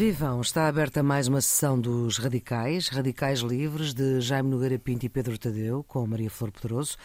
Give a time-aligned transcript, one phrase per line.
[0.00, 5.10] Vivam, está aberta mais uma sessão dos Radicais, Radicais Livres, de Jaime Nogueira Pinto e
[5.10, 6.96] Pedro Tadeu, com Maria Flor Pedroso.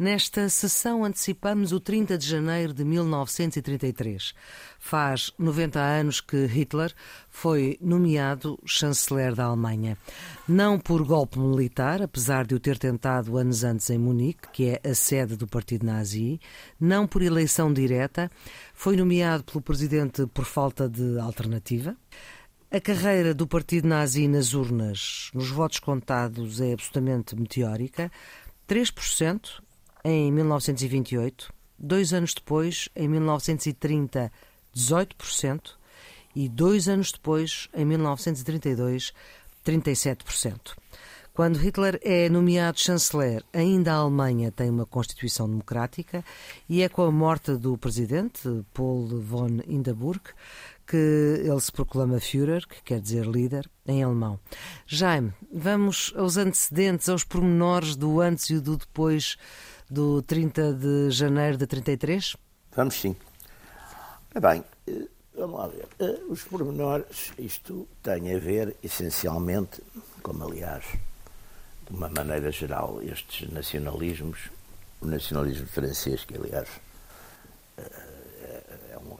[0.00, 4.32] Nesta sessão antecipamos o 30 de janeiro de 1933.
[4.78, 6.94] Faz 90 anos que Hitler
[7.28, 9.98] foi nomeado chanceler da Alemanha.
[10.48, 14.80] Não por golpe militar, apesar de o ter tentado anos antes em Munique, que é
[14.88, 16.40] a sede do partido nazi,
[16.80, 18.30] não por eleição direta,
[18.80, 21.94] foi nomeado pelo presidente por falta de alternativa.
[22.70, 28.10] A carreira do partido nazi nas urnas, nos votos contados, é absolutamente meteórica.
[28.66, 29.60] 3%
[30.02, 34.32] em 1928, dois anos depois, em 1930,
[34.74, 35.72] 18%,
[36.34, 39.12] e dois anos depois, em 1932,
[39.62, 40.74] 37%.
[41.32, 46.24] Quando Hitler é nomeado chanceler, ainda a Alemanha tem uma Constituição democrática
[46.68, 50.20] e é com a morte do presidente, Paul von Hindenburg,
[50.86, 54.40] que ele se proclama Führer, que quer dizer líder, em alemão.
[54.86, 59.36] Jaime, vamos aos antecedentes, aos pormenores do antes e do depois
[59.88, 62.36] do 30 de janeiro de 33?
[62.74, 63.14] Vamos sim.
[64.34, 65.06] É bem, eh,
[65.36, 65.88] vamos lá ver.
[66.00, 69.80] Eh, os pormenores, isto tem a ver essencialmente,
[70.22, 70.84] como aliás,
[71.90, 74.48] de uma maneira geral, estes nacionalismos,
[75.00, 76.68] o nacionalismo francês, que aliás
[77.76, 78.10] eh,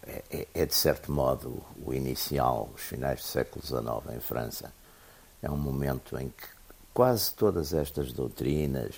[0.06, 4.72] é, é, é de certo modo o inicial, os finais do século XIX em França,
[5.42, 6.46] é um momento em que
[6.94, 8.94] quase todas estas doutrinas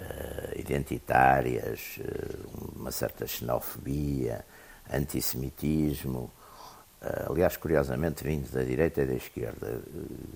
[0.00, 4.44] uh, identitárias, uh, uma certa xenofobia,
[4.92, 6.30] antissemitismo,
[7.28, 9.82] aliás, curiosamente, vindos da direita e da esquerda,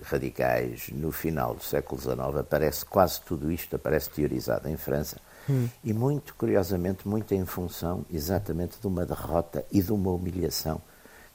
[0.03, 5.69] radicais, no final do século XIX, aparece quase tudo isto, aparece teorizado em França, hum.
[5.83, 10.81] e muito curiosamente, muito em função exatamente de uma derrota e de uma humilhação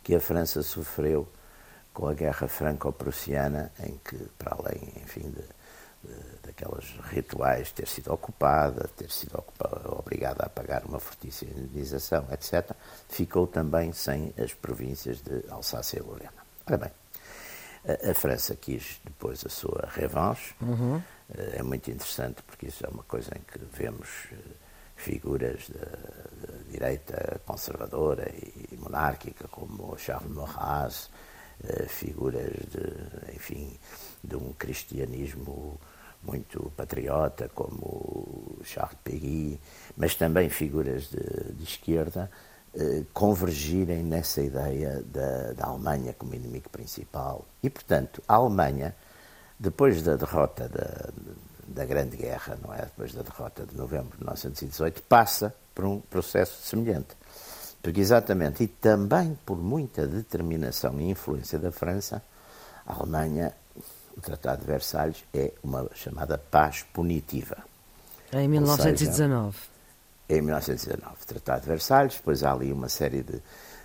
[0.04, 1.28] que a França sofreu
[1.92, 5.44] com a Guerra Franco-Prussiana, em que, para além, enfim, de
[6.44, 12.72] daquelas rituais, ter sido ocupada, ter sido ocupada, obrigada a pagar uma fortíssima indenização, etc.,
[13.10, 16.46] ficou também sem as províncias de Alsácia e Lorena.
[16.68, 16.92] Ora bem,
[17.88, 20.56] a, a França quis depois a sua revanche.
[20.62, 21.02] Uhum.
[21.54, 24.36] É muito interessante porque isso é uma coisa em que vemos eh,
[24.96, 26.16] figuras da,
[26.70, 31.10] direita conservadora e monárquica, como Charles Maurras,
[31.64, 33.80] eh, figuras de, enfim,
[34.24, 35.80] de um cristianismo
[36.26, 39.60] muito patriota, como Charles Péguy,
[39.96, 42.30] mas também figuras de, de esquerda,
[42.74, 47.46] eh, convergirem nessa ideia da, da, Alemanha como inimigo principal.
[47.64, 48.94] E, portanto, a Alemanha,
[49.58, 51.10] depois da derrota da,
[51.68, 52.82] da Grande Guerra, não é?
[52.82, 57.16] depois da derrota de novembro de 1918, passa por um processo semelhante.
[57.82, 62.22] Porque, exatamente, e também por muita determinação e influência da França,
[62.86, 63.54] a Alemanha
[64.18, 67.58] o Tratado de Versalhes é uma chamada paz punitiva.
[68.32, 69.58] Em 1919.
[69.58, 71.16] Seja, em 1919.
[71.26, 73.42] Tratado de Versalhes, depois há ali uma série de,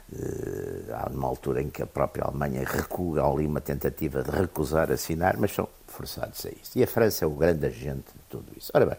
[0.09, 0.93] de.
[0.93, 5.37] há uma altura em que a própria Alemanha recua ali uma tentativa de recusar assinar,
[5.37, 6.79] mas são forçados a isso.
[6.79, 8.71] E a França é o grande agente de tudo isso.
[8.75, 8.97] Ora bem,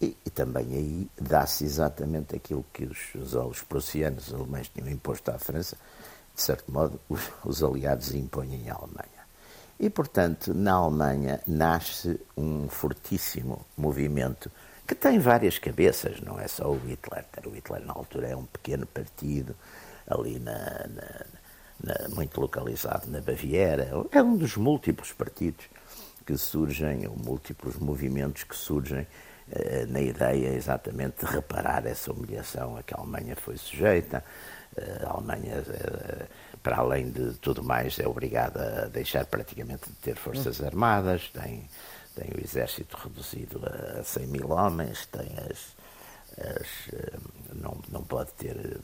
[0.00, 4.88] e, e também aí dá-se exatamente aquilo que os, os, os prussianos, os alemães tinham
[4.88, 5.76] imposto à França,
[6.34, 9.21] de certo modo, os, os aliados impõem à Alemanha.
[9.82, 14.48] E, portanto, na Alemanha nasce um fortíssimo movimento
[14.86, 17.24] que tem várias cabeças, não é só o Hitler.
[17.44, 19.56] O Hitler, na altura, é um pequeno partido
[20.06, 21.26] ali na, na,
[21.82, 23.90] na, muito localizado na Baviera.
[24.12, 25.64] É um dos múltiplos partidos
[26.24, 29.04] que surgem, ou múltiplos movimentos que surgem
[29.50, 34.22] eh, na ideia exatamente de reparar essa humilhação a que a Alemanha foi sujeita.
[34.76, 36.26] Eh, a Alemanha eh,
[36.62, 40.66] para além de tudo mais, é obrigada a deixar praticamente de ter forças hum.
[40.66, 41.68] armadas, tem,
[42.14, 43.60] tem o exército reduzido
[43.98, 45.74] a 100 mil homens, tem as,
[46.38, 47.18] as, eh,
[47.54, 48.80] não, não pode ter,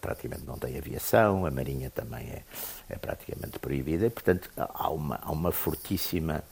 [0.00, 2.42] praticamente não tem aviação, a marinha também é,
[2.88, 6.44] é praticamente proibida, e, portanto há uma, há uma fortíssima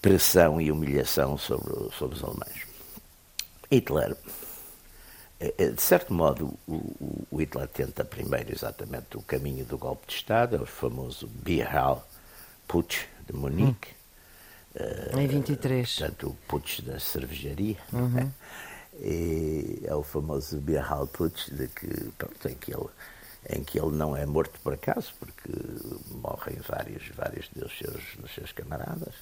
[0.00, 2.66] pressão e humilhação sobre, sobre os alemães.
[3.70, 4.16] Hitler
[5.38, 10.60] de certo modo, o Hitler tenta primeiro exatamente o caminho do golpe de Estado, é
[10.60, 12.06] o famoso Bihal
[12.66, 13.88] Putsch de Munique.
[13.90, 14.04] Hum.
[15.18, 15.98] Em 23.
[15.98, 17.76] Portanto, o putsch da cervejaria.
[17.92, 18.30] Uhum.
[19.00, 22.86] E é o famoso Bihal Putsch, de que, pronto, em, que ele,
[23.50, 25.50] em que ele não é morto por acaso, porque
[26.12, 29.14] morrem vários, vários dos seus, dos seus camaradas.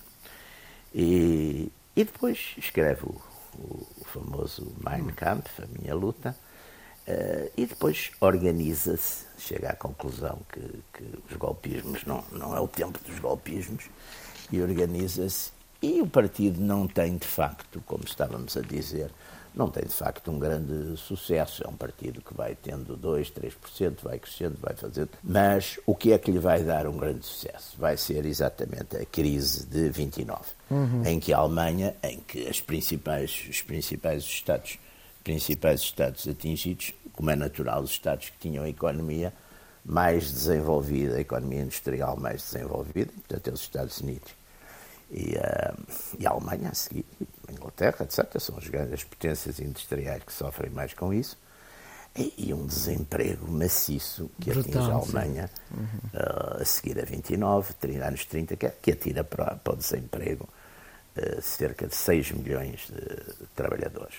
[0.94, 3.19] E, e depois escreve o,
[3.58, 6.37] o, famoso Mein Kampf, a minha luta,
[7.02, 10.60] Uh, e depois organiza-se, chega à conclusão que,
[10.93, 13.90] que, os golpismos não, não é o tempo dos golpismos,
[14.52, 15.50] e organiza-se.
[15.82, 19.10] E o partido não tem, de facto, como estávamos a dizer,
[19.54, 21.62] não tem de facto um grande sucesso.
[21.64, 25.10] É um partido que vai tendo 2, 3%, vai crescendo, vai fazendo.
[25.22, 27.76] Mas o que é que lhe vai dar um grande sucesso?
[27.78, 30.40] Vai ser exatamente a crise de 29,
[30.70, 31.04] uhum.
[31.04, 34.78] em que a Alemanha, em que as principais, os principais Estados,
[35.22, 39.32] principais Estados atingidos, como é natural, os Estados que tinham a economia
[39.84, 44.32] mais desenvolvida, a economia industrial mais desenvolvida, portanto, os Estados Unidos
[45.12, 45.76] e, uh,
[46.19, 47.04] e a Alemanha a seguir,
[47.52, 51.37] Inglaterra, etc., são as grandes potências industriais que sofrem mais com isso,
[52.14, 55.87] e, um desemprego maciço que atinge a Alemanha uhum.
[56.12, 60.46] uh, a seguir a 29, 30, anos 30, que, que atira para, para o desemprego
[61.16, 64.16] uh, cerca de 6 milhões de trabalhadores.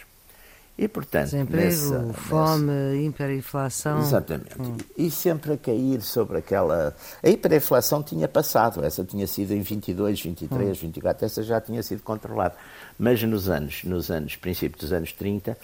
[0.76, 2.96] E, portanto, Desemprego, nessa, fome, nessa...
[2.98, 4.00] hiperinflação.
[4.00, 4.60] Exatamente.
[4.60, 4.78] Hum.
[4.98, 6.96] E sempre a cair sobre aquela.
[7.22, 10.82] A hiperinflação tinha passado, essa tinha sido em 22, 23, hum.
[10.82, 12.56] 24, essa já tinha sido controlada.
[12.98, 15.56] Mas nos anos, nos anos, princípio dos anos 30,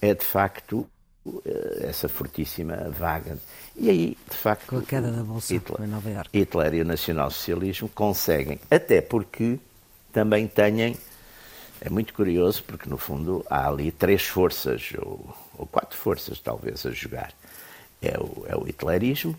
[0.00, 0.86] é de facto
[1.44, 3.38] eh, essa fortíssima vaga.
[3.76, 4.66] E aí, de facto.
[4.66, 6.38] Com a queda da Bolsa Hitler, em Nova Iorque.
[6.38, 9.58] Hitler e o nacionalsocialismo conseguem, até porque
[10.12, 10.96] também têm
[11.84, 16.86] é muito curioso porque, no fundo, há ali três forças, ou, ou quatro forças, talvez,
[16.86, 17.32] a jogar.
[18.00, 19.36] É o, é o hitlerismo,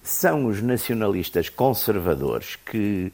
[0.00, 3.12] são os nacionalistas conservadores que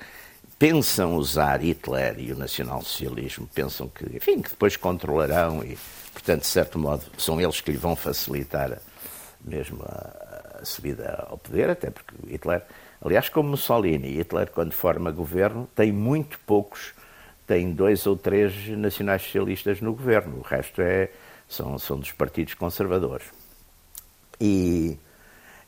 [0.58, 5.78] pensam usar Hitler e o nacionalsocialismo, pensam que, enfim, que depois controlarão e,
[6.12, 8.78] portanto, de certo modo, são eles que lhe vão facilitar
[9.40, 12.62] mesmo a, a subida ao poder, até porque Hitler,
[13.02, 16.92] aliás, como Mussolini, Hitler, quando forma governo, tem muito poucos
[17.46, 21.10] tem dois ou três nacionais socialistas no governo, o resto é,
[21.48, 23.26] são, são dos partidos conservadores.
[24.40, 24.98] E,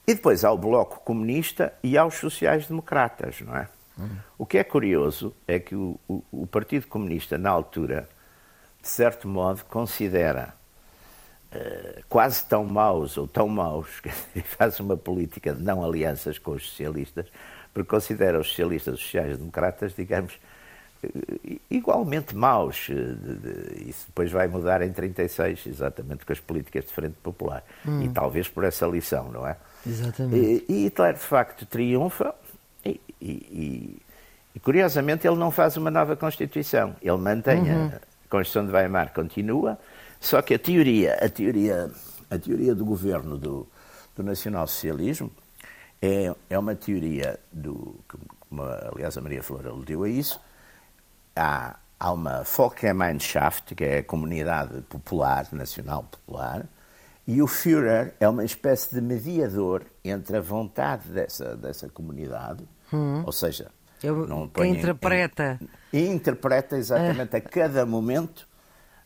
[0.07, 3.69] e depois há o Bloco Comunista e há os sociais-democratas, não é?
[4.37, 8.09] O que é curioso é que o, o, o, Partido Comunista, na altura,
[8.81, 10.55] de certo modo, considera
[11.53, 16.53] uh, quase tão maus ou tão maus, que faz uma política de não alianças com
[16.53, 17.27] os socialistas,
[17.75, 20.39] porque considera os socialistas, os sociais-democratas, digamos,
[21.71, 22.89] igualmente maus.
[22.91, 27.65] Eh, isso depois vai mudar em 36, exatamente com as políticas de Frente Popular.
[27.87, 28.03] Hum.
[28.03, 29.57] E talvez por essa lição, não é?
[29.87, 30.65] Exatamente.
[30.69, 32.35] E, e Hitler, de facto, triunfa
[32.85, 34.03] e, e,
[34.55, 36.97] e, curiosamente, ele não faz uma nova Constituição.
[37.01, 37.87] Ele mantém uhum.
[37.87, 39.79] a Constituição de Weimar, continua,
[40.21, 41.91] só que a teoria, a teoria,
[42.31, 43.67] a teoria do governo do,
[44.17, 45.31] do nacionalsocialismo
[46.03, 47.99] é, é uma teoria do,
[48.39, 50.41] como aliás a Maria Flor aludiu a isso,
[51.39, 56.67] há, há uma Volksgemeinschaft, que é a comunidade popular, nacional popular,
[57.27, 63.23] e o Führer é uma espécie de mediador entre a vontade dessa, dessa comunidade, hum.
[63.25, 63.71] ou seja,
[64.03, 65.61] Eu, não que interpreta.
[65.93, 68.49] Em, interpreta exatamente a cada momento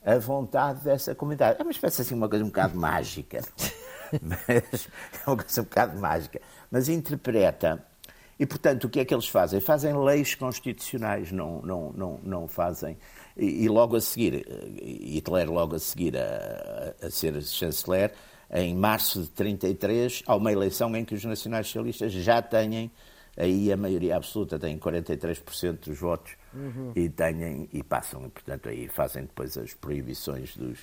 [0.04, 1.60] a vontade dessa comunidade.
[1.60, 3.40] É uma espécie assim, uma coisa um bocado mágica,
[4.22, 4.88] mas
[5.26, 6.40] é uma coisa um bocado mágica,
[6.70, 7.84] mas interpreta
[8.42, 9.60] e, portanto, o que é que eles fazem?
[9.60, 12.98] Fazem leis constitucionais, não, não, não, não fazem.
[13.36, 18.12] E, e logo a seguir, eh, Hitler, logo a seguir a, a, ser chanceler,
[18.52, 22.90] em março de 33, há uma eleição em que os nacionais-socialistas já têm
[23.36, 26.90] aí a maioria absoluta, têm 43% dos votos uhum.
[26.96, 30.80] e, têm, e passam, e, portanto, aí fazem depois as proibições dos.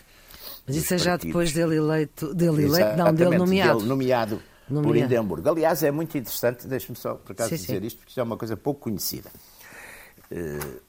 [0.66, 3.80] Mas isso é já depois dele eleito, dele eleito, não, dele nomeado.
[3.80, 5.50] Dele nomeado por Indemburgo.
[5.50, 7.88] Aliás, é muito interessante, deixe-me só por acaso sim, dizer sim.
[7.88, 9.30] isto, porque isto é uma coisa pouco conhecida.
[10.32, 10.82] Uh,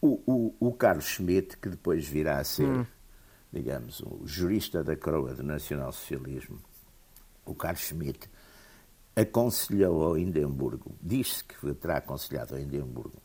[0.00, 0.22] o,
[0.60, 2.86] o, o, Carlos Schmitt, que depois virá a ser, hum.
[3.52, 6.60] digamos, o jurista da coroa do nacionalsocialismo,
[7.44, 8.30] o Carlos Schmitt
[9.16, 13.20] aconselhou ao Indemburgo, disse que terá aconselhado ao Indemburgo,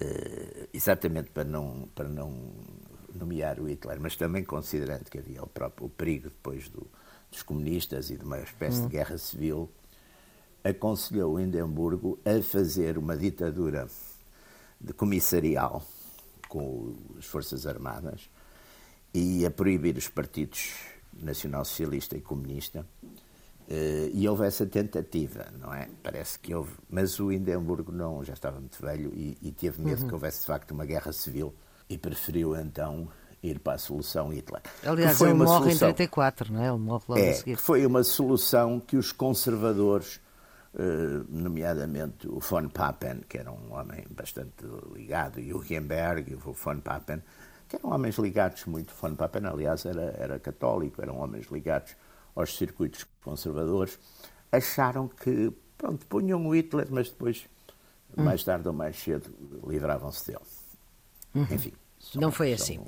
[0.00, 2.32] uh, exatamente para não, para não
[3.14, 6.86] nomear o Hitler, mas também considerando que havia o próprio o perigo depois do,
[7.30, 9.70] dos comunistas e de uma espécie de guerra civil,
[10.64, 13.88] aconselhou Hindenburgo a fazer uma ditadura
[14.80, 15.84] de comissarial
[16.48, 18.28] com as Forças Armadas
[19.12, 20.74] e a proibir os partidos
[21.12, 22.86] nacional-socialista e comunista.
[23.68, 25.88] Eh, e houve essa tentativa, não é?
[26.02, 26.72] Parece que houve.
[26.88, 30.08] Mas o Hindenburgo não, já estava muito velho e, e teve medo uhum.
[30.08, 31.54] que houvesse de facto uma guerra civil
[31.88, 33.08] e preferiu então
[33.42, 34.62] ir para a solução Hitler.
[34.84, 36.68] Aliás, foi ele uma morre solução, em 34, não é?
[36.68, 37.56] Ele morre logo é, a seguir.
[37.56, 40.20] Foi uma solução que os conservadores,
[40.76, 46.34] eh, nomeadamente o von Papen, que era um homem bastante ligado, e o Hugenberg e
[46.34, 47.22] o von Papen,
[47.68, 48.92] que eram homens ligados muito.
[48.94, 51.94] Von Papen, aliás, era, era católico, eram homens ligados
[52.34, 53.98] aos circuitos conservadores,
[54.50, 57.46] acharam que, pronto, punham o Hitler, mas depois,
[58.16, 58.24] hum.
[58.24, 59.30] mais tarde ou mais cedo,
[59.66, 60.44] livravam-se dele.
[61.34, 61.46] Uhum.
[61.50, 61.72] Enfim.
[61.98, 62.76] São, Não foi assim.
[62.76, 62.86] São,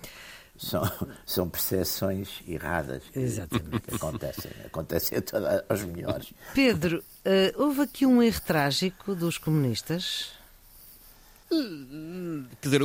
[1.25, 3.81] são percepções erradas Exatamente.
[3.81, 6.33] que acontecem, acontecem a todos aos melhores.
[6.55, 8.41] Pedro, uh, houve aqui um erro
[9.17, 10.33] dos comunistas?
[12.61, 12.81] Quer dizer,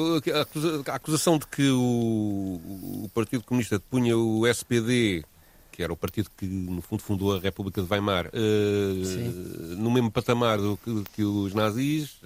[0.87, 2.59] a acusação de que o,
[3.03, 5.23] o Partido Comunista punha o SPD,
[5.71, 10.09] que era o partido que no fundo fundou a República de Weimar, uh, no mesmo
[10.09, 12.19] patamar do que, que os nazis,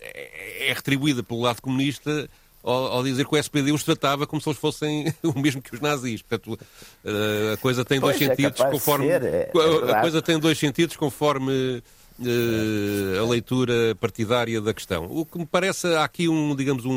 [0.00, 2.28] é, é retribuída pelo lado comunista
[2.62, 5.74] ao, ao, dizer que o SPD os tratava como se eles fossem o mesmo que
[5.74, 6.22] os nazis.
[6.22, 6.58] Portanto,
[7.04, 9.06] eh, a coisa tem dois pois é sentidos é conforme.
[9.06, 11.82] Ser, é, é a coisa tem dois sentidos conforme
[12.20, 15.06] uh, a leitura partidária da questão.
[15.10, 16.92] O que me parece há aqui um, digamos, um,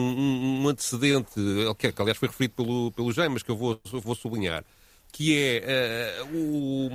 [0.63, 1.31] um antecedente,
[1.77, 4.63] que, que aliás foi referido pelo, pelo Jaime, mas que eu vou, vou sublinhar,
[5.11, 6.89] que é uh, o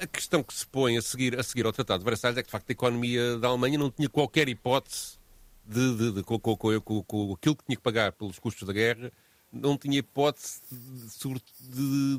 [0.00, 2.48] a questão que se põe a seguir, a seguir ao Tratado de Versalhes é que,
[2.48, 5.16] de facto, a economia da Alemanha não tinha qualquer hipótese
[5.66, 8.72] de, de, de, com, com, com, com, aquilo que tinha que pagar pelos custos da
[8.72, 9.12] guerra,
[9.52, 12.18] não tinha hipótese de,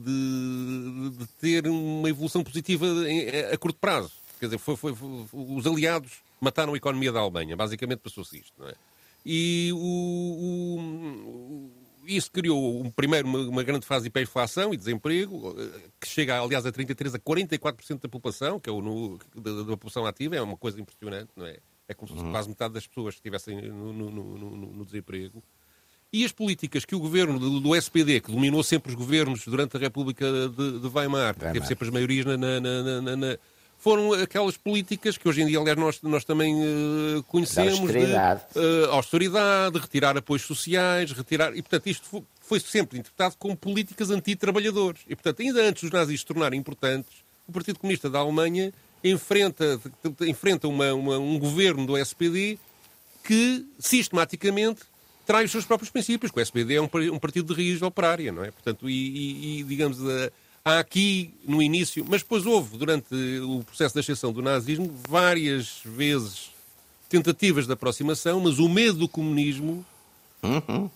[1.17, 4.11] de ter uma evolução positiva a, a curto prazo.
[4.39, 7.55] Quer dizer, foi, foi, foi, os aliados mataram a economia da Alemanha.
[7.55, 8.53] Basicamente passou-se isto.
[8.59, 8.73] Não é?
[9.25, 11.71] E o, o,
[12.05, 15.55] isso criou um, primeiro uma, uma grande fase de hiperinflação e desemprego,
[15.99, 19.65] que chega, aliás, a 33% a 44% da população, que é o no, da, da
[19.65, 21.57] população ativa, é uma coisa impressionante, não é?
[21.87, 22.31] É como se uhum.
[22.31, 25.41] quase metade das pessoas estivessem no, no, no, no, desemprego.
[26.11, 29.77] E as políticas que o governo do, do, SPD, que dominou sempre os governos durante
[29.77, 33.37] a República de, de Weimar, que teve sempre as maiorias na, na, na, na,
[33.77, 37.75] foram aquelas políticas que hoje em dia, aliás, nós, nós também uh, conhecemos.
[37.75, 38.41] De austeridade.
[38.53, 41.55] De, uh, austeridade, retirar apoios sociais, retirar.
[41.55, 45.01] E, portanto, isto foi, foi sempre interpretado como políticas anti-trabalhadores.
[45.07, 48.73] E, portanto, ainda antes dos nazis se tornarem importantes, o Partido Comunista da Alemanha
[49.03, 49.79] enfrenta,
[50.21, 52.57] enfrenta uma, uma, um governo do SPD
[53.23, 54.81] que sistematicamente
[55.25, 58.43] trai os seus próprios princípios, o SPD é um, um partido de raiz operária, não
[58.43, 58.51] é?
[58.51, 59.97] Portanto, e, e, e digamos,
[60.63, 65.81] há aqui no início, mas depois houve, durante o processo da exceção do nazismo, várias
[65.83, 66.51] vezes
[67.09, 69.85] tentativas de aproximação, mas o medo do comunismo
[70.41, 70.89] uhum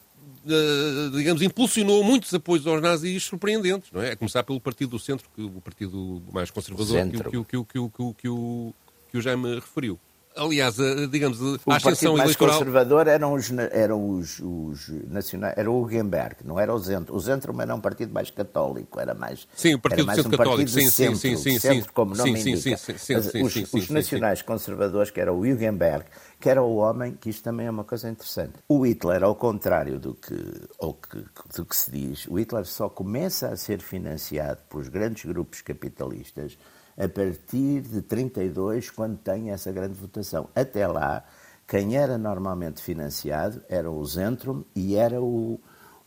[1.14, 4.12] digamos, impulsionou muitos apoios aos nazis surpreendentes, não é?
[4.12, 7.64] A começar pelo Partido do Centro, que, o partido mais conservador que, que, que, que,
[7.64, 8.74] que, que, que, o,
[9.12, 10.00] que o Jaime referiu.
[10.36, 10.78] Aliás,
[11.10, 12.58] digamos, o a ascensão mais eleitoral...
[12.58, 17.14] conservador eram os, eram os, os nacionais, era o Hugenberg, não era o Zentro.
[17.14, 20.38] O Zentro era um partido mais católico, era mais Sim, o Partido mais Centro um
[20.38, 22.78] Católico, sim, centro, sim, sim, centro, sim, como nome sim, indica.
[22.78, 26.06] Sim, sim, sim, os, sim, os nacionais conservadores, que era o Hugenberg,
[26.42, 28.54] que era o homem, que isto também é uma coisa interessante.
[28.68, 30.36] O Hitler, ao contrário do que,
[30.80, 31.24] ao que,
[31.56, 36.58] do que se diz, o Hitler só começa a ser financiado por grandes grupos capitalistas
[36.98, 40.50] a partir de 32, quando tem essa grande votação.
[40.56, 41.24] Até lá,
[41.68, 45.60] quem era normalmente financiado era o Zentrum e era o,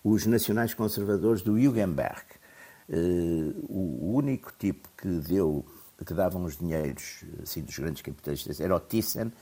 [0.02, 2.24] os nacionais conservadores do Jugendberg.
[2.88, 5.64] Uh, o único tipo que deu,
[6.04, 9.32] que davam os dinheiros assim, dos grandes capitalistas era o Thyssen,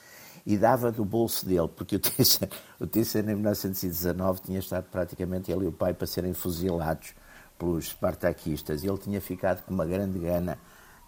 [0.44, 2.48] e dava do bolso dele, porque o Thyssen,
[2.80, 7.14] o Thyssen em 1919 tinha estado praticamente ele e o pai para serem fuzilados
[7.58, 10.58] pelos espartaquistas e ele tinha ficado com uma grande gana,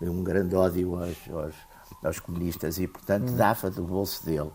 [0.00, 1.54] um grande ódio aos, aos,
[2.02, 3.36] aos comunistas e, portanto, hum.
[3.36, 4.52] dava do bolso dele.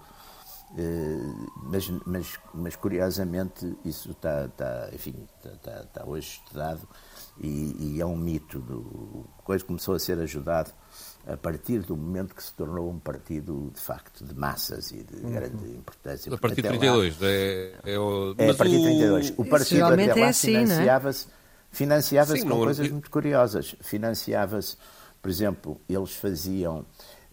[0.71, 6.87] Uh, mas, mas, mas, curiosamente isso está, está enfim, está, está, está hoje estudado
[7.39, 8.59] e, e, é um mito.
[8.59, 10.71] Do, coisa começou a ser ajudado
[11.31, 15.23] a partir do momento que se tornou um partido, de facto, de massas e de
[15.23, 15.31] uhum.
[15.31, 16.33] grande importância.
[16.33, 18.35] A partir de 32, lá, é, é, o...
[18.37, 19.33] é a partir de 32.
[19.37, 21.27] O partido até lá é assim, financiava-se
[21.71, 23.75] financiava com não, coisas muito curiosas.
[23.81, 24.77] Financiava-se,
[25.21, 26.85] por exemplo, eles faziam,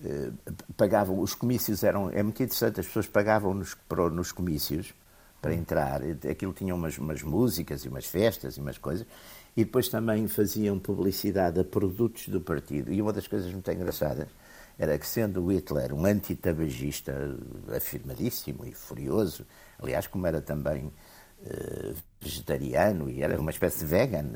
[0.04, 0.30] eh,
[0.76, 3.76] pagavam, os comícios eram, é muito interessante, as pessoas pagavam nos,
[4.12, 4.94] nos comícios
[5.40, 5.58] para uhum.
[5.58, 6.00] entrar,
[6.30, 9.06] aquilo tinha umas, umas músicas e umas festas e umas coisas,
[9.56, 12.92] e depois também faziam publicidade a produtos do partido.
[12.92, 14.28] E uma das coisas muito engraçadas
[14.78, 17.14] era que, sendo Hitler um antitabagista
[17.74, 19.46] afirmadíssimo e furioso,
[19.78, 24.26] aliás, como era também uh, vegetariano e era uma espécie de vegan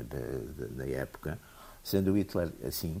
[0.71, 1.37] da época,
[1.83, 2.99] sendo Hitler assim,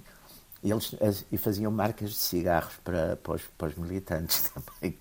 [0.63, 4.95] eles e faziam marcas de cigarros para, para, os, para os militantes também.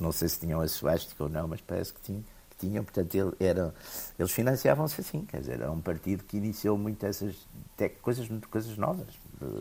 [0.00, 2.24] Não sei se tinham a suástica ou não, mas parece que tinham
[2.58, 3.74] tinham, portanto, ele, era,
[4.18, 7.34] eles financiavam-se assim, quer dizer, era um partido que iniciou muito essas
[8.02, 9.06] coisas, coisas novas,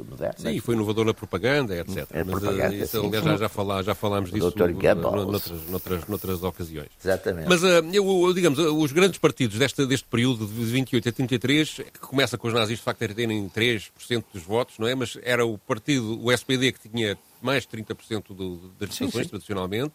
[0.10, 0.42] modernas.
[0.42, 2.08] Sim, foi inovador na propaganda, etc.
[2.12, 3.08] É Mas, propaganda, uh, isso, sim.
[3.08, 5.02] aliás, já, já, falá, já falámos disso Goebbels.
[5.02, 6.90] noutras, noutras, noutras ocasiões.
[7.04, 7.50] Exatamente.
[7.50, 12.00] Mas, uh, eu, digamos, os grandes partidos deste, deste período de 28 a 33, que
[12.00, 14.96] começa com os nazis de facto a terem 3% dos votos, não é?
[14.96, 19.94] Mas era o partido, o SPD, que tinha mais de 30% do, das votações, tradicionalmente.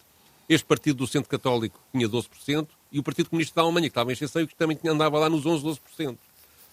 [0.48, 2.68] Este partido do Centro Católico tinha 12%.
[2.92, 5.28] E o Partido Comunista da Alemanha, que estava em exceção e que também andava lá
[5.28, 6.16] nos 11, 12%.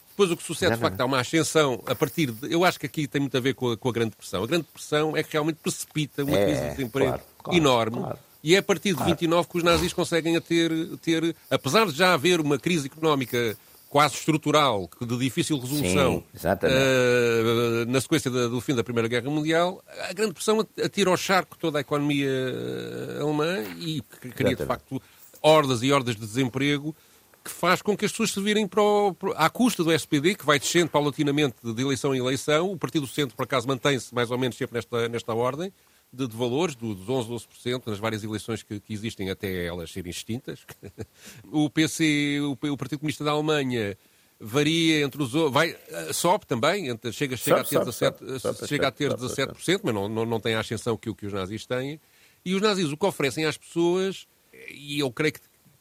[0.10, 2.52] Depois o que sucede, de facto, há uma ascensão a partir de.
[2.52, 4.44] Eu acho que aqui tem muito a ver com a, com a Grande Depressão.
[4.44, 7.98] A Grande Depressão é que realmente precipita uma É, crise de desemprego claro, claro, enorme.
[8.00, 8.20] claro.
[8.44, 10.72] E é a partir de 29 que os nazis conseguem a ter,
[11.04, 13.56] ter, apesar de já haver uma crise económica
[13.90, 19.30] quase estrutural, de difícil resolução, Sim, eh, na sequência da- do fim da Primeira Guerra
[19.30, 24.64] Mundial, a Grande Depressão atira ao charco toda a economia eh, alemã e cria, de
[24.64, 24.66] Exatamente.
[24.66, 25.02] facto,
[25.42, 26.96] hordas e hordas de desemprego
[27.44, 30.46] que faz com que as pessoas se virem para o, à custa do SPD, que
[30.46, 32.72] vai descendo paulatinamente de eleição em eleição.
[32.74, 35.72] O Partido do Centro, por acaso, mantém-se mais ou menos sempre nesta, nesta ordem
[36.12, 39.90] de, de valores, do- dos 11, 12%, nas várias eleições que, que existem até elas
[39.92, 40.66] serem extintas.
[41.52, 43.98] o PC, o, o Partido Comunista da Alemanha,
[44.40, 45.32] varia entre os...
[45.52, 48.88] Vai, eh, sobe também, entre- chega, chega Sobe, a ter, sobe, 17, sobe, sobe chega
[48.88, 51.32] a ter bastante, 17%, mas não, não, não tem a ascensão que, o- que os
[51.34, 52.00] nazis têm.
[52.44, 54.28] E os nazis o que oferecem às pessoas,
[54.72, 55.40] e eu creio que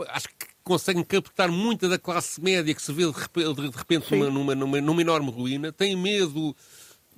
[0.09, 3.77] acho que conseguem captar muita da classe média que se vê de repe- de de
[3.77, 6.55] repente numa, numa, numa, numa enorme ruína, têm medo.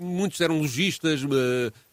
[0.00, 1.22] Muitos eram lojistas,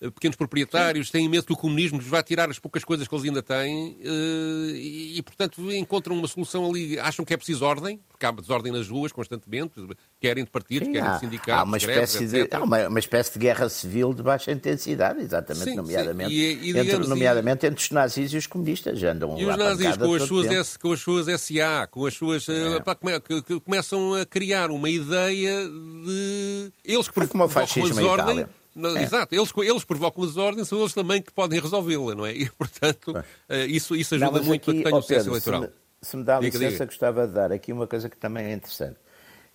[0.02, 3.16] eh, pequenos proprietários, têm medo que o comunismo lhes vá tirar as poucas coisas que
[3.16, 7.00] eles ainda têm eh, e, e, portanto, encontram uma solução ali.
[7.00, 9.74] Acham que é preciso ordem, porque há desordem nas ruas constantemente,
[10.22, 13.00] querem de partidos, Sim, querem de sindicatos, há uma greves, espécie de, há uma, uma
[13.00, 16.36] espécie de guerra civil de baixa intensidade, exatamente, Sim, nomeadamente, sim.
[16.36, 19.02] E- e entre, nomeadamente entre os nazis e os comunistas.
[19.04, 20.46] Andam E os nazis, com as, suas.
[20.48, 22.48] S, com as suas SA, com as suas.
[22.50, 26.72] eh, pá, come- que, que começam a criar uma ideia de.
[26.84, 28.46] Eles que É como o provocam fascismo desordem.
[28.76, 29.04] Não, É.
[29.04, 32.34] Exato, eles, eles provocam a desordem, são eles também que podem resolvê-la, não é?
[32.34, 33.14] E, portanto,
[33.48, 35.32] eh, isso, isso Não, ajuda mas muito aqui, a que tenha ó o sucesso Pedro,
[35.32, 35.62] eleitoral.
[35.62, 36.86] Se me, se me dá Diga, licença, diga.
[36.88, 38.98] gostava de dar aqui uma coisa que também é interessante,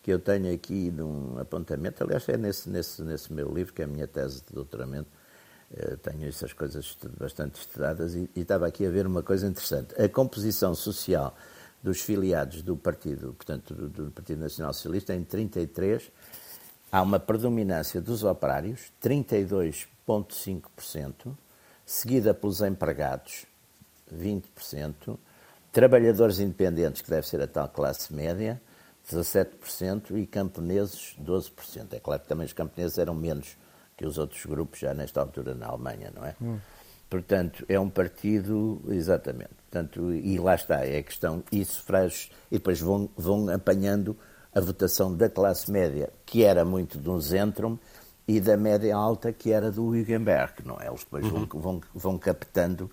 [0.03, 3.85] que eu tenho aqui num apontamento, aliás, é nesse, nesse, nesse meu livro, que é
[3.85, 5.11] a minha tese de doutoramento,
[5.77, 9.95] eh, tenho essas coisas bastante estudadas e, e estava aqui a ver uma coisa interessante.
[10.03, 11.37] A composição social
[11.83, 16.11] dos filiados do partido, portanto, do, do Partido Nacional Socialista, em 33,
[16.91, 21.37] há uma predominância dos operários, 32,5%,
[21.87, 23.47] seguida pelos empregados,
[24.13, 25.17] 20%,
[25.73, 28.61] trabalhadores independentes, que deve ser a tal classe média,
[29.11, 31.93] 17%, e camponeses, 12%.
[31.93, 33.57] É claro que também os camponeses eram menos
[33.97, 36.35] que os outros grupos já nesta altura na Alemanha, não é?
[37.09, 39.51] Portanto, é um partido, exatamente.
[39.69, 44.17] Portanto, e lá está, é a questão, e sufrágios, e depois vão, vão apanhando
[44.55, 47.79] a votação da classe média, que era muito do Zentrum,
[48.27, 50.87] e da média alta, que era do Hugenberg, não é?
[50.87, 52.89] Eles depois vão, vão, vão captando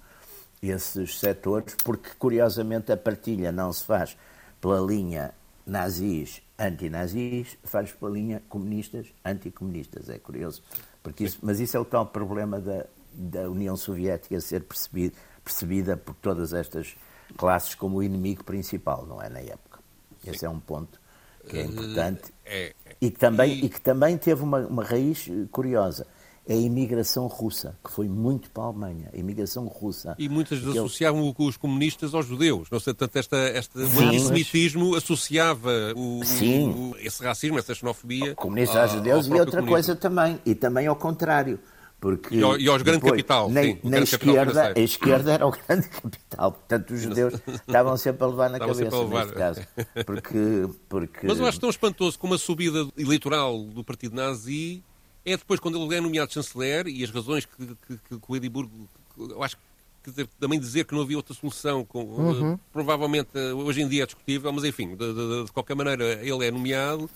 [0.62, 4.18] esses setores, porque curiosamente a partilha não se faz
[4.60, 10.10] pela linha nazis, antinazis, faz pela linha comunistas, anticomunistas.
[10.10, 10.64] É curioso.
[11.04, 15.96] Porque isso, mas isso é o tal problema da, da União Soviética ser percebido, percebida
[15.96, 16.96] por todas estas
[17.36, 19.30] classes como o inimigo principal, não é?
[19.30, 19.80] Na época.
[20.26, 21.00] Esse é um ponto
[21.48, 25.28] que é importante É, e que também, E- e que também teve uma, uma raiz
[25.30, 26.06] eh, curiosa.
[26.50, 29.10] É a imigração russa, que foi muito para a Alemanha.
[29.14, 30.16] A imigração russa.
[30.18, 32.70] E muitas vezes associavam os comunistas aos judeus.
[32.72, 36.70] Não sei, tanto esta, este o antissemitismo associava o, Sim.
[36.70, 38.34] o- esse racismo, essa xenofobia.
[38.36, 39.72] comunistas aos judeus e outra comunismo.
[39.72, 41.60] coisa também, e também ao contrário.
[42.00, 45.48] Porque E ao- e aos grande depois, capital, na, sim, capital esquerda, a esquerda era
[45.48, 46.52] o grande capital.
[46.52, 47.34] Portanto, os judeus
[47.68, 49.62] estavam sempre a levar na Estavam cabeça, a neste caso.
[50.06, 51.26] Porque, porque...
[51.28, 54.84] Mas eu acho tão espantoso como a subida eleitoral do partido nazi
[55.26, 57.76] é depois quando ele é nomeado chanceler e as razões que, que,
[58.10, 58.72] que, que o Edimburgo.
[59.18, 59.58] Eu acho
[60.06, 64.04] dizer, também dizer que não havia outra solução, com, eh, provavelmente eh, hoje em dia
[64.04, 67.10] é discutível, mas enfim, de, de- de qualquer maneira ele é nomeado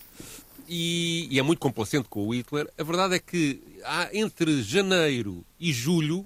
[0.74, 2.66] e, e é muito complacente com o Hitler.
[2.78, 6.24] A verdade é que há entre janeiro e julho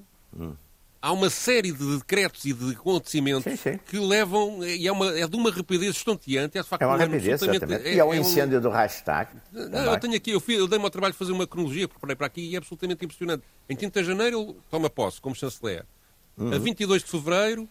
[1.02, 3.78] há uma série de decretos e de acontecimentos Sim, sim.
[3.88, 6.94] que levam, e é, uma, é de uma rapidez estonteante, é de facto É uma
[6.94, 7.96] um rapidez, absolutamente- exatamente.
[7.96, 9.30] E é o um- incêndio do Reichstag.
[9.52, 9.84] não, também.
[9.92, 12.40] eu tenho aqui, eu, eu dei-me ao trabalho de fazer uma cronologia, preparei para aqui
[12.40, 13.42] e é absolutamente impressionante.
[13.68, 15.84] Em 30 de janeiro ele toma posse como chanceler.
[16.38, 16.52] Uhum.
[16.52, 17.68] A 22 de fevereiro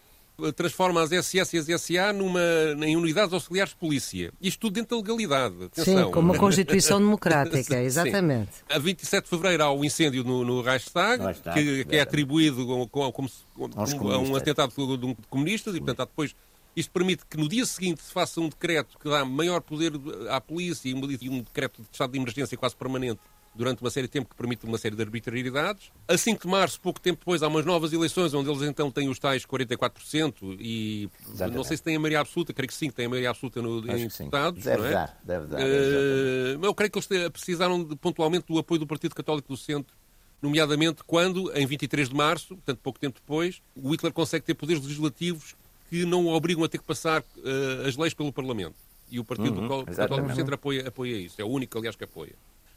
[0.54, 2.40] transforma as SS e as SA numa,
[2.84, 4.32] em unidades auxiliares de polícia.
[4.40, 5.64] Isto tudo dentro da legalidade.
[5.64, 6.06] Atenção.
[6.06, 7.82] Sim, com uma Constituição Democrática, Sim.
[7.84, 8.50] exatamente.
[8.68, 12.66] A 27 de fevereiro há o incêndio no, no Reichstag, Reichstag, que, que é atribuído
[12.66, 16.04] com- com- como, como Aos a um atentado de um- de comunistas e, portanto, há
[16.04, 16.34] depois.
[16.76, 19.92] Isto permite que no dia seguinte se faça um decreto que dá maior poder
[20.28, 23.18] à polícia um, e um decreto de estado de emergência quase permanente
[23.56, 25.90] durante uma série de tempo que permite uma série de arbitrariedades.
[26.06, 29.08] A 5 de março, pouco tempo depois, há umas novas eleições, onde eles então têm
[29.08, 31.56] os tais 44% e Exatamente.
[31.56, 33.78] não sei se têm a maioria absoluta, creio que sim, têm a maioria absoluta no,
[33.90, 34.62] em deputados.
[34.62, 34.92] Deve não é?
[34.92, 35.58] dar, deve dar.
[35.58, 39.96] Uh, eu creio que eles precisaram de, pontualmente do apoio do Partido Católico do Centro
[40.40, 44.82] nomeadamente quando, em 23 de março, portanto pouco tempo depois, o Hitler consegue ter poderes
[44.82, 45.56] legislativos
[45.88, 48.74] que não o obrigam a ter que passar uh, as leis pelo Parlamento.
[49.10, 51.40] E o Partido uhum, Católico do Centro apoia, apoia isso.
[51.40, 52.34] É o único, aliás, que apoia.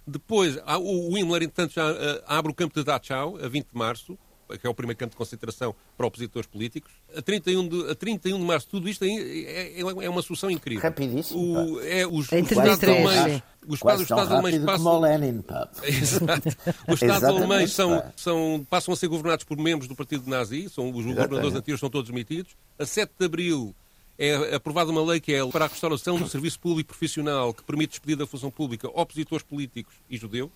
[0.10, 1.95] Depois, o Himmler, entretanto, já uh,
[2.26, 4.17] abre o campo de Dachau, a 20 de março,
[4.58, 6.91] que é o primeiro campo de concentração para opositores políticos.
[7.15, 10.82] A 31 de, a 31 de março, tudo isto é, é, é uma solução incrível.
[10.82, 11.39] Rapidíssimo.
[11.39, 15.00] O, é, os, em os Estados alemães, os Estados, Estados alemães passam.
[15.00, 15.43] Lenin.
[15.84, 16.50] Exato.
[16.88, 20.89] Os Estados alemães são, são, passam a ser governados por membros do Partido Nazi, são,
[20.89, 22.56] os governadores antigos são todos demitidos.
[22.80, 23.76] A 7 de abril
[24.19, 27.91] é aprovada uma lei que é para a restauração do serviço público profissional que permite
[27.91, 30.49] despedir da função pública opositores políticos e judeus.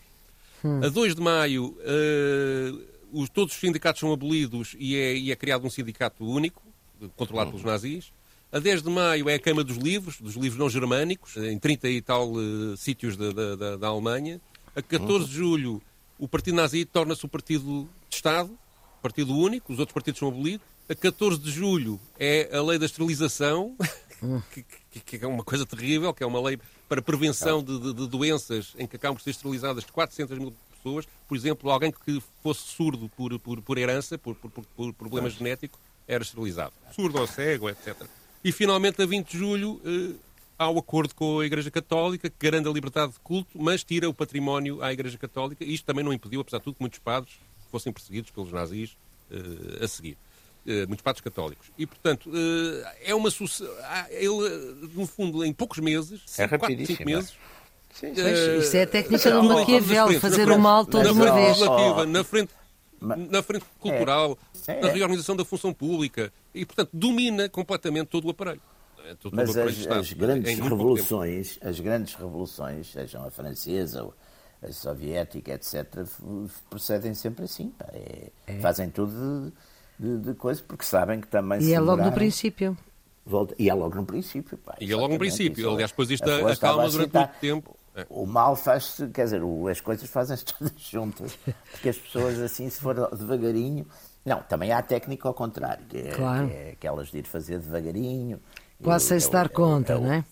[0.64, 0.82] Hum.
[0.84, 5.36] A 2 de maio, uh, os, todos os sindicatos são abolidos e é, e é
[5.36, 6.62] criado um sindicato único,
[7.16, 8.12] controlado pelos nazis.
[8.52, 11.90] A 10 de maio é a Queima dos Livros, dos livros não germânicos, em 30
[11.90, 14.42] e tal uh, sítios da, da, da, Alemanha.
[14.76, 15.82] A 14 de julho,
[16.20, 18.52] o Partido Nazi torna-se o Partido de Estado,
[19.02, 20.73] Partido único, os outros partidos são abolidos.
[20.90, 23.76] A 14 de julho é a lei da esterilização,
[24.52, 27.94] que, que, que, é uma coisa terrível, que é uma lei para prevenção de, de,
[27.94, 31.08] de doenças em que acabam por ser esterilizadas 400 mil pessoas.
[31.26, 35.80] Por exemplo, alguém que fosse surdo por, por, por herança, por, por, por problema genético,
[36.06, 36.74] era esterilizado.
[36.94, 37.96] Surdo ou cego, etc.
[38.44, 40.16] E finalmente, a 20 de julho, eh,
[40.60, 44.10] há o acordo com a Igreja Católica que garante a liberdade de culto, mas tira
[44.10, 45.64] o património à Igreja Católica.
[45.64, 47.34] Isto também não impediu, apesar de tudo, que muitos padres
[47.72, 48.98] fossem perseguidos pelos nazis
[49.32, 50.18] eh, a seguir.
[50.66, 51.70] Uh, muitos padres católicos.
[51.78, 53.30] E, portanto, uh, é uma
[54.10, 57.34] ele, no fundo, em poucos meses, é 4, 5 meses,
[57.94, 58.22] Sim, sim.
[58.22, 61.60] Uh, Isso é a técnica do Maquiavel, fazer o mal toda uma vez.
[62.08, 62.52] Na frente,
[63.02, 68.32] na frente cultural, é, na reorganização da função pública e, portanto, domina completamente todo o
[68.32, 68.62] aparelho.
[69.06, 74.10] É, todo Mas o aparelho as, as grandes revoluções, as grandes revoluções, sejam a francesa,
[74.62, 76.08] a soviética, etc.,
[76.70, 77.74] procedem sempre assim.
[77.90, 78.60] É, é.
[78.60, 79.54] Fazem tudo de,
[80.00, 82.78] de, de coisa porque sabem que também E é logo no princípio.
[83.26, 84.58] Volta, e é logo no princípio.
[84.58, 85.70] Pá, e é logo no princípio.
[85.72, 87.78] Aliás, depois isto acalma durante muito tempo.
[87.96, 88.06] É.
[88.10, 91.38] O mal faz-se, quer dizer, as coisas fazem-se todas juntas.
[91.72, 93.86] Porque as pessoas, assim, se for devagarinho.
[94.26, 96.48] Não, também há a técnica ao contrário, que é, claro.
[96.48, 98.40] que é aquelas de ir fazer devagarinho.
[98.82, 100.26] Quase sem se dar conta, não é?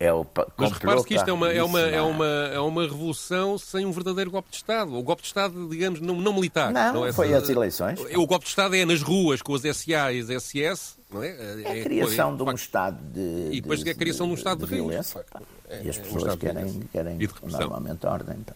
[0.00, 0.24] É o
[0.56, 3.90] Mas repare-se que isto é uma, é, uma, é, uma, é uma revolução sem um
[3.90, 4.94] verdadeiro golpe de Estado.
[4.94, 6.72] O golpe de Estado, digamos, não, não militar.
[6.72, 8.00] Não, não é foi essa, as eleições.
[8.14, 10.98] O golpe de Estado é nas ruas com as SA e as SS.
[11.10, 11.28] Não é?
[11.30, 13.48] é a é criação é, de um Estado de.
[13.56, 15.24] E depois de, é a criação de, de um Estado de, de violência.
[15.68, 18.36] É, e as pessoas querem, querem normalmente ordem.
[18.38, 18.54] Então.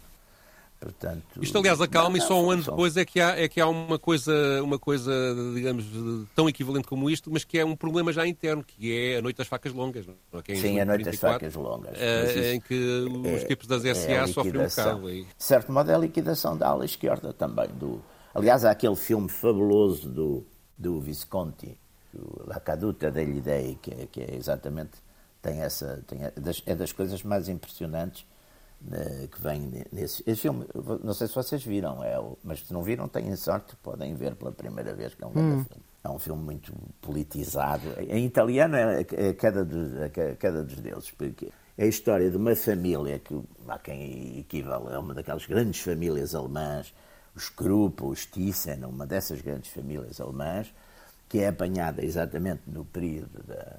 [0.83, 3.68] Portanto, Isto, aliás, acalma e só um ano depois é que, há, é que há
[3.68, 4.33] uma coisa,
[4.64, 5.12] uma coisa,
[5.55, 5.87] digamos,
[6.35, 9.37] tão equivalente como isto, mas que é um problema já interno, que é a Noite
[9.37, 10.07] das Facas Longas.
[10.07, 10.53] Não é?
[10.53, 11.99] é Sim, a Noite 34, das Facas Longas.
[12.01, 15.09] É, em que os é, tipos das SA é sofrem um bocado.
[15.09, 17.68] De certo modo é a liquidação da ala esquerda também.
[17.68, 18.03] Do,
[18.35, 20.45] aliás, há aquele filme fabuloso do,
[20.77, 21.79] do Visconti,
[22.45, 24.99] La Caduta degli Dei, que é, que é exatamente,
[25.40, 26.18] tem essa, tem,
[26.66, 28.27] é das coisas mais impressionantes
[28.85, 30.66] né, que vem nesse esse filme.
[31.03, 34.53] Não sei se vocês viram, é, mas se não viram, têm sorte, podem ver pela
[34.53, 35.64] primeira vez, que é um hum.
[35.64, 35.83] filme.
[36.05, 37.85] É um filme muito politizado.
[38.09, 42.37] Em italiano é a queda, dos, a queda dos deuses, porque é a história de
[42.37, 46.92] uma família que há quem equivale a uma daquelas grandes famílias alemãs,
[47.37, 50.75] os Krupp, os Thyssen, uma dessas grandes famílias alemãs,
[51.29, 53.79] que é apanhada exatamente no período da,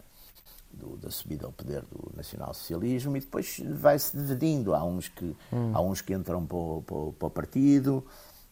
[0.74, 4.74] do, da subida ao poder do nacional-socialismo e depois vai-se dividindo.
[4.74, 5.72] Há uns que, hum.
[5.74, 8.04] há uns que entram para o, para o, para o partido,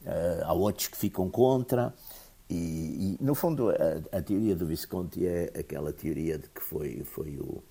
[0.03, 1.93] uh, há outros que ficam contra.
[2.49, 7.03] E, e no fundo, a, a, teoria do Visconti é aquela teoria de que foi,
[7.03, 7.63] foi o.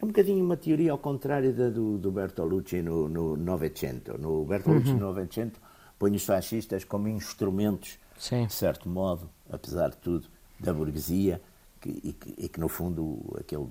[0.00, 4.18] É um bocadinho uma teoria ao contrário da do, do Bertolucci no, no Novecento.
[4.18, 4.94] No Bertolucci uhum.
[4.94, 5.60] no Novecento
[5.98, 8.46] põe os fascistas como instrumentos, Sim.
[8.46, 10.26] de certo modo, apesar de tudo,
[10.58, 11.40] da burguesia
[11.82, 13.66] que, e, que, e, que, no fundo aquele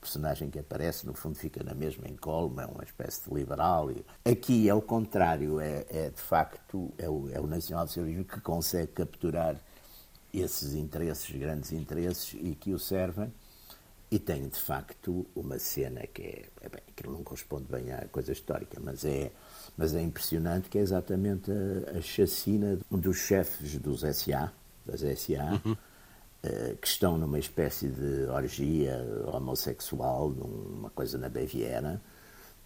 [0.00, 3.90] personagem que aparece no fundo fica na mesma encolma, é uma espécie de liberal.
[4.24, 8.92] Aqui é o contrário, é, é de facto é o, é o nacional-socialismo que consegue
[8.92, 9.56] capturar
[10.32, 13.32] esses interesses, grandes interesses, e que o servem.
[14.12, 18.06] E tem de facto uma cena que é, é bem, que não corresponde bem à
[18.08, 19.30] coisa histórica, mas é,
[19.76, 24.52] mas é impressionante, que é exatamente a, a chacina dos chefes dos SA,
[24.86, 25.76] das SA, uhum
[26.80, 28.98] que estão numa espécie de orgia
[29.32, 32.00] homossexual, numa coisa na Baviera.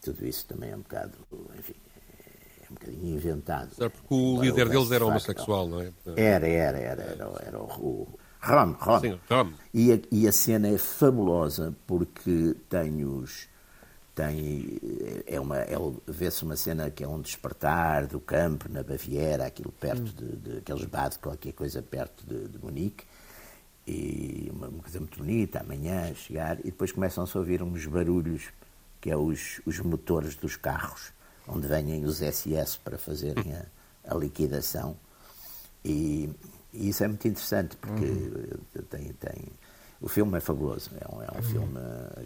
[0.01, 1.13] Tudo isso também é um bocado,
[1.59, 1.75] enfim,
[2.63, 3.75] é um bocadinho inventado.
[3.75, 5.93] Certo, porque o Agora, líder o deles era homossexual, não é?
[6.17, 8.07] Era, era, era, era, era o,
[8.45, 9.01] Ron, Ron.
[9.01, 9.53] Sim, Rom.
[9.73, 13.49] E a, e a cena é fabulosa porque tem os.
[14.15, 14.79] Tem,
[15.27, 15.75] é uma, é,
[16.07, 20.59] vê-se uma cena que é um despertar do campo na Baviera, aquilo perto de, de
[20.59, 23.05] aqueles bares, qualquer coisa perto de, de Munique,
[23.87, 28.44] e uma, uma coisa muito bonita, amanhã chegar, e depois começam-se a ouvir uns barulhos,
[29.01, 31.12] que é os, os motores dos carros,
[31.47, 33.66] onde vêm os SS para fazerem a,
[34.07, 34.97] a liquidação.
[35.85, 36.31] E,
[36.73, 38.07] e isso é muito interessante, porque
[38.88, 39.44] tem, tem,
[40.05, 40.90] o filme é fabuloso.
[41.01, 41.81] É um, é um filme,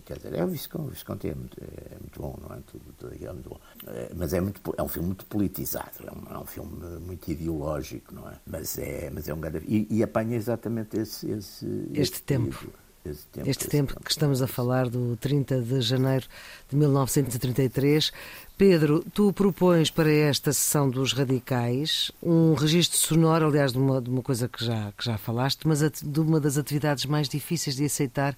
[0.05, 2.59] quer dizer, é o Visconti, o é muito, é muito bom, não é?
[2.67, 3.61] Tudo, é muito bom.
[3.87, 7.31] É, mas é, muito, é um filme muito politizado, é um, é um filme muito
[7.31, 8.35] ideológico, não é?
[8.45, 9.65] Mas é, mas é um grande.
[9.69, 12.51] E, e apanha exatamente esse, esse, Este tempo.
[12.51, 12.73] período,
[13.11, 13.49] esse tempo.
[13.49, 16.27] Este tempo que estamos a falar do 30 de janeiro
[16.69, 18.13] de 1933.
[18.57, 24.11] Pedro, tu propões para esta sessão dos radicais um registro sonoro, aliás, de uma, de
[24.11, 27.85] uma coisa que já, que já falaste, mas de uma das atividades mais difíceis de
[27.85, 28.37] aceitar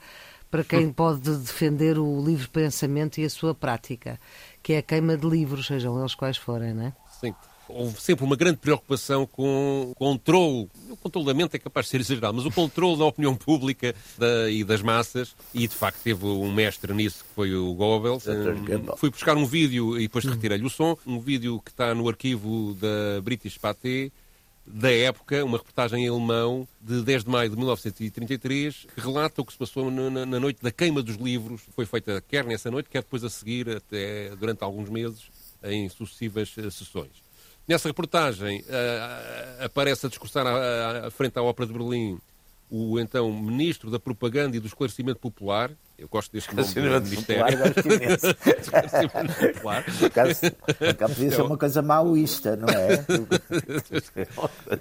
[0.51, 4.19] para quem pode defender o livre pensamento e a sua prática,
[4.63, 6.93] que é a queima de livros, sejam eles quais forem, não é?
[7.21, 7.35] Sim.
[7.75, 10.69] Houve sempre uma grande preocupação com o controle.
[10.91, 13.95] O controle da mente é capaz de ser exagerado, mas o controle da opinião pública
[14.19, 15.35] da- e das massas.
[15.55, 18.27] E de facto teve um mestre nisso que foi o Goebbels.
[18.27, 19.01] Hum, Goebbels.
[19.01, 20.97] Fui buscar um vídeo e depois retirei-lhe o som.
[21.07, 24.11] Um vídeo que está no arquivo da British Pathé
[24.67, 29.45] da época, uma reportagem em alemão de 10 de maio de 1933, que relata o
[29.45, 31.63] que se passou na, na- na noite da queima dos livros.
[31.75, 35.23] Foi feita quer nessa noite, quer depois a seguir, até durante alguns meses,
[35.65, 37.11] em sucessivas eh, sessões.
[37.71, 42.19] Nessa reportagem ah, aparece a discursar à- à frente à Ópera de Berlim
[42.69, 45.71] o então Ministro da Propaganda e do Esclarecimento Popular.
[46.01, 46.67] Eu gosto deste nome.
[47.45, 48.27] Popular, gosto imenso.
[49.55, 49.85] Popular.
[49.85, 53.05] Por acaso, podia ser uma coisa maoísta, não é?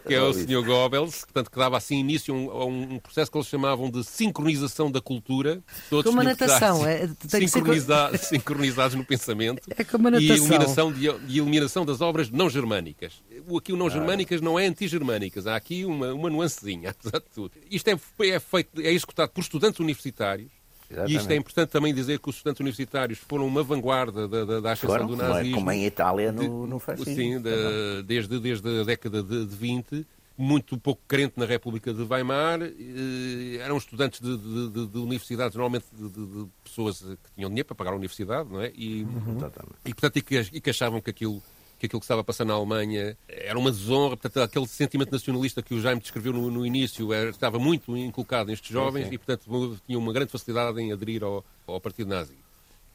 [0.08, 0.63] que é o Sr.
[0.65, 4.89] Goebbels, portanto, que dava assim início a um, um processo que eles chamavam de sincronização
[4.89, 5.62] da cultura.
[5.89, 9.62] Todos Como a natação, é- tem que ser sincroniza- sincronizados no pensamento.
[9.77, 10.36] É como a E natação.
[10.45, 13.21] eliminação, de, e eliminação das obras não germânicas.
[13.47, 17.25] O Aqui o não germânicas não é anti-germânicas, há aqui uma, uma nuancezinha, apesar de
[17.36, 17.51] tudo.
[17.69, 20.49] Isto é, é, feito, é executado por estudantes universitários.
[20.89, 21.39] E isto é Exatamente.
[21.39, 25.13] importante também dizer que os estudantes universitários foram uma vanguarda da, da, da ascensão do
[25.13, 25.56] é- nazismo.
[25.58, 27.13] como em Itália no, no fascismo.
[27.15, 32.02] Sim, da- desde, desde a década de, de 20, muito pouco crente na República de
[32.02, 37.49] Weimar, eh, eram estudantes de, de- de- de universidades, normalmente de, de- pessoas que tinham
[37.49, 38.71] dinheiro para pagar a universidade, não é?
[38.73, 39.02] E,
[39.38, 39.75] Exatamente.
[39.86, 41.41] e portanto, e que, e que achavam que aquilo,
[41.80, 45.62] que aquilo que estava a passar na Alemanha era uma desonra, portanto, aquele sentimento nacionalista
[45.63, 49.13] que o Jaime descreveu no, no início era- estava muito inculcado nestes jovens sim.
[49.13, 52.34] e, portanto, tinham uma grande facilidade em aderir ao, ao Partido Nazi.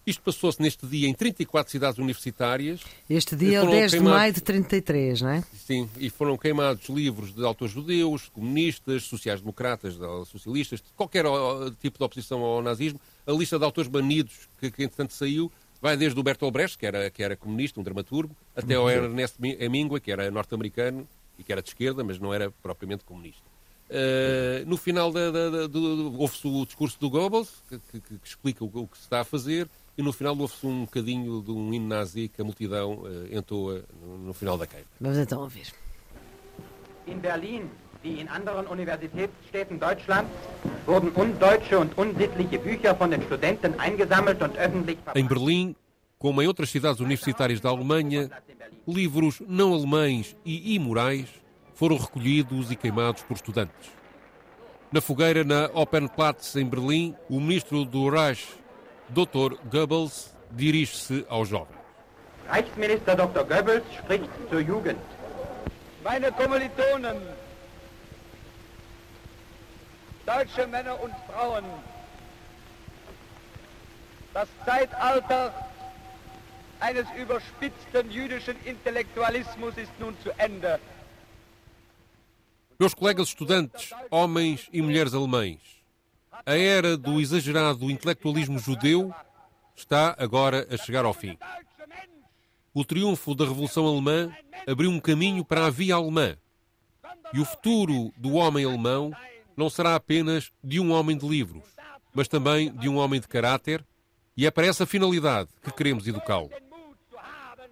[0.07, 3.97] Isto passou-se neste dia em 34 cidades universitárias, Este dia é o foram 10 de
[3.97, 4.18] queimados.
[4.20, 5.44] maio de 33, não é?
[5.66, 11.25] Sim, e foram queimados livros de autores judeus, comunistas, sociais-democratas, de- socialistas, de qualquer
[11.81, 13.01] tipo de oposição ao nazismo.
[13.27, 15.51] A lista de autores banidos que, que entretanto saiu
[15.85, 19.37] vai desde o Bertolt Brecht, que era, que era comunista, um dramaturgo, até ao Ernest
[19.42, 21.07] Hemingway, que era norte-americano
[21.38, 23.42] e que era de esquerda, mas não era propriamente comunista.
[23.90, 28.14] Uh, no final da, da, da- do- ouve-se o discurso do Goebbels, que, que- que
[28.25, 29.68] explica o, o que se está a fazer,
[29.99, 33.85] e no final ouve-se um bocadinho de um hino nazi que a multidão uh, entoa
[34.01, 34.87] no, no final da queima.
[34.99, 35.70] Vamos então ouvir.
[37.07, 37.68] In Berlin
[38.05, 40.31] wie in anderen Universitätsstädten Deutschlands
[40.87, 45.75] wurden undeutsche und unsittliche Bücher von den Studenten eingesammelt und öffentlich Em Berlim,
[46.19, 48.31] como em outras cidades universitárias da Alemanha,
[48.87, 51.29] livros não alemães e imorais
[51.75, 53.90] foram recolhidos e queimados por estudantes.
[54.93, 58.47] Na fogueira na Opernplatz, em Berlim, o ministro do Reich,
[59.09, 59.57] Dr.
[59.73, 61.79] Goebbels, dirige-se aos jovens.
[62.49, 63.45] Reichsminister Dr.
[63.45, 65.01] Goebbels spricht zur Jugend.
[66.05, 67.17] Meine Kommilitonen,
[70.26, 71.64] deutsche Männer und Frauen,
[74.32, 75.52] das Zeitalter
[76.80, 80.80] eines überspitzten jüdischen Intellektualismus ist nun zu Ende.
[82.78, 85.60] Meus colegas estudantes, homens e mulheres alemães,
[86.44, 89.14] a era do exagerado intelectualismo judeu
[89.76, 91.38] está agora a chegar ao fim.
[92.74, 94.34] O triunfo da Revolução Alemã
[94.66, 96.37] abriu um caminho para a via alemã.
[97.32, 99.12] E o futuro do homem alemão
[99.57, 101.64] não será apenas de um homem de livros,
[102.12, 103.85] mas também de um homem de caráter,
[104.37, 106.51] e é para essa finalidade que queremos educá-lo.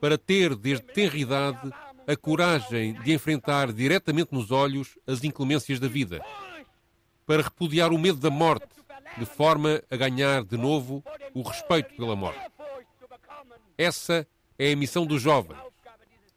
[0.01, 1.73] Para ter, desde tenra idade,
[2.07, 6.21] a coragem de enfrentar diretamente nos olhos as inclemências da vida.
[7.25, 8.66] Para repudiar o medo da morte,
[9.18, 12.40] de forma a ganhar de novo o respeito pela morte.
[13.77, 14.27] Essa
[14.59, 15.59] é a missão dos jovens.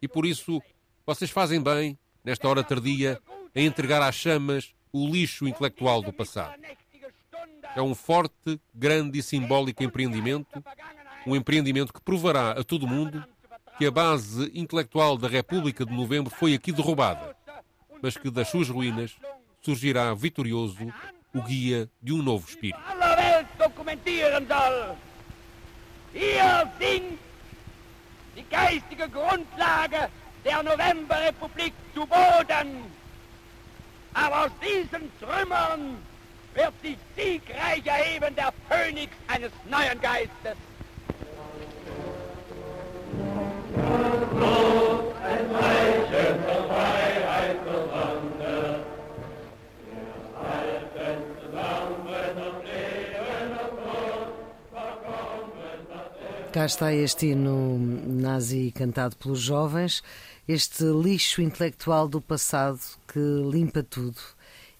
[0.01, 0.61] E por isso,
[1.05, 3.19] vocês fazem bem, nesta hora tardia,
[3.55, 6.55] a entregar às chamas o lixo intelectual do passado.
[7.75, 10.63] É um forte, grande e simbólico empreendimento,
[11.27, 13.21] um empreendimento que provará a todo mundo
[13.77, 17.35] que a base intelectual da República de Novembro foi aqui derrubada,
[18.01, 19.17] mas que das suas ruínas
[19.61, 20.87] surgirá vitorioso
[21.33, 22.79] o guia de um novo espírito.
[28.35, 30.09] Die geistige Grundlage
[30.43, 32.83] der Novemberrepublik zu Boden.
[34.15, 35.97] Aber aus diesen Trümmern
[36.53, 40.57] wird sich siegreich erheben der Phönix eines neuen Geistes.
[56.53, 60.01] Cá está este hino nazi cantado pelos jovens,
[60.47, 62.79] este lixo intelectual do passado
[63.15, 64.19] que limpa tudo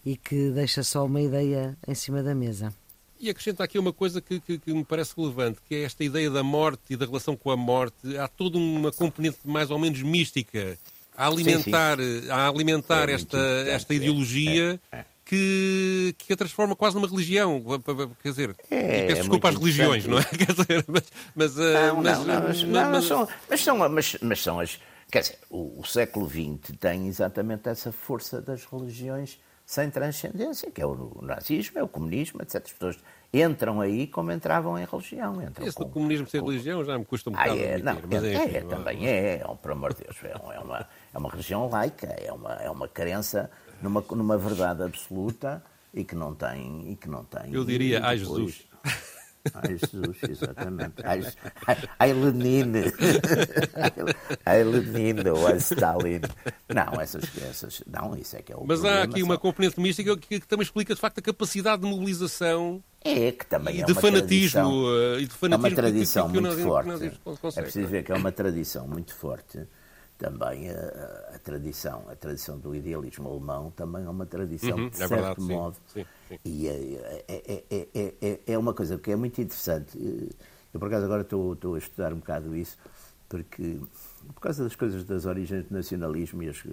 [0.05, 2.73] e que deixa só uma ideia em cima da mesa.
[3.17, 6.29] E acrescenta aqui uma coisa que, que, que, me parece relevante, que é esta ideia
[6.29, 8.17] da morte e da relação com a morte.
[8.17, 10.77] Há toda uma componente mais ou menos mística
[11.15, 12.29] a alimentar, sim, sim.
[12.29, 14.81] A alimentar é esta, esta ideologia.
[14.91, 17.63] É, é que, que a transforma quase numa religião.
[18.21, 20.23] Quer dizer, é, peço é desculpa às religiões, não é?
[20.29, 21.03] Quer dizer, mas.
[21.33, 24.77] mas, não, mas, não, não, mas, não, mas, são, mas, são, mas, mas são as.
[25.15, 30.81] Quer dizer, o, o século XX tem exatamente essa força das religiões sem transcendência, que
[30.81, 32.55] é o nazismo, é o comunismo, etc.
[32.65, 32.99] As pessoas
[33.33, 35.41] entram aí como entravam em religião.
[35.41, 36.47] Entram Esse com, do comunismo sem com...
[36.47, 39.07] religião já me custa um bocado ah, é, admitir, não, mas é, é, é, também
[39.07, 42.53] é, é, por amor de Deus, é, é, uma, é uma religião laica, é uma,
[42.55, 43.49] é uma crença
[43.81, 46.91] numa, numa verdade absoluta e que não tem.
[46.91, 48.67] E que não tem Eu diria, ai Jesus.
[49.53, 50.93] Ai Jesus, exatamente.
[51.03, 51.23] Ai,
[51.99, 52.73] ai, Lenin.
[54.45, 56.21] Ai Lenin ou ai Stalin.
[56.73, 57.83] Não, essas, essas.
[57.85, 60.47] Não, isso é que é o Mas problema, há aqui uma componente mística que, que,
[60.47, 62.83] também explica de facto a capacidade de mobilização.
[63.03, 65.75] É, que também e é de uma fanatismo, tradição, eh, e de fanatismo é uma
[65.75, 67.59] tradição que, que, muito forte.
[67.59, 69.59] É preciso ver que é uma tradição muito forte
[70.17, 74.95] também a, a, tradição, a tradição do idealismo alemão também é uma tradição, uhum, de
[74.95, 75.77] é certo verdade, modo.
[75.87, 76.39] Sim, sim, sim.
[76.45, 79.97] E é, é, é, é, uma coisa que é muito interessante.
[80.73, 82.77] Eu, por acaso, agora estou, estou a estudar um bocado isso,
[83.27, 83.79] porque,
[84.33, 86.63] por causa das coisas das origens do nacionalismo e, as,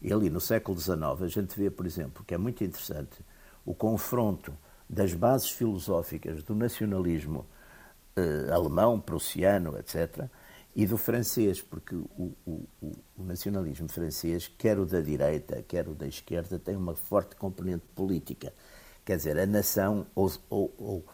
[0.00, 3.24] e ali no século XIX, a gente vê, por exemplo, que é muito interessante
[3.64, 4.56] o confronto
[4.88, 7.46] das bases filosóficas do nacionalismo
[8.16, 10.28] eh, alemão, prussiano, etc.,
[10.74, 15.94] e do francês, porque o, o, o, nacionalismo francês, quer o da direita, quer o
[15.94, 18.52] da esquerda, tem uma forte componente política.
[19.04, 21.04] Quer dizer, a nação ou, ou,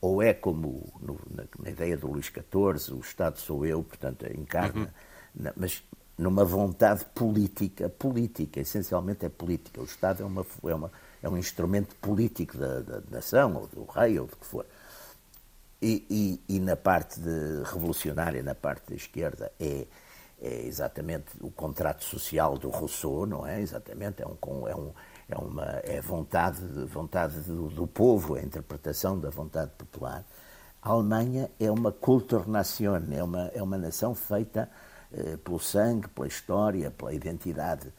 [0.00, 4.24] ou, é como no, na, na, ideia do Luís XIV, o Estado sou eu, portanto,
[4.26, 4.88] encarna, uhum.
[5.34, 5.82] na, mas
[6.16, 9.80] numa vontade política, política, essencialmente é política.
[9.80, 13.84] O Estado é, uma, é, uma, é um instrumento político da, da nação, ou do
[13.84, 14.66] rei, ou do que for.
[15.80, 17.20] E, e, e, na parte
[17.64, 19.86] revolucionária, na parte da esquerda, é,
[20.40, 23.60] é, exatamente o contrato social do Rousseau, não é?
[23.60, 24.92] Exatamente, é, um, é, um,
[25.28, 30.24] é uma é vontade, vontade do, do, povo, a interpretação da vontade popular.
[30.82, 34.68] A Alemanha é uma Kulturnation, é uma, é uma nação feita
[35.12, 37.92] eh, pelo sangue, pela história, pela identidade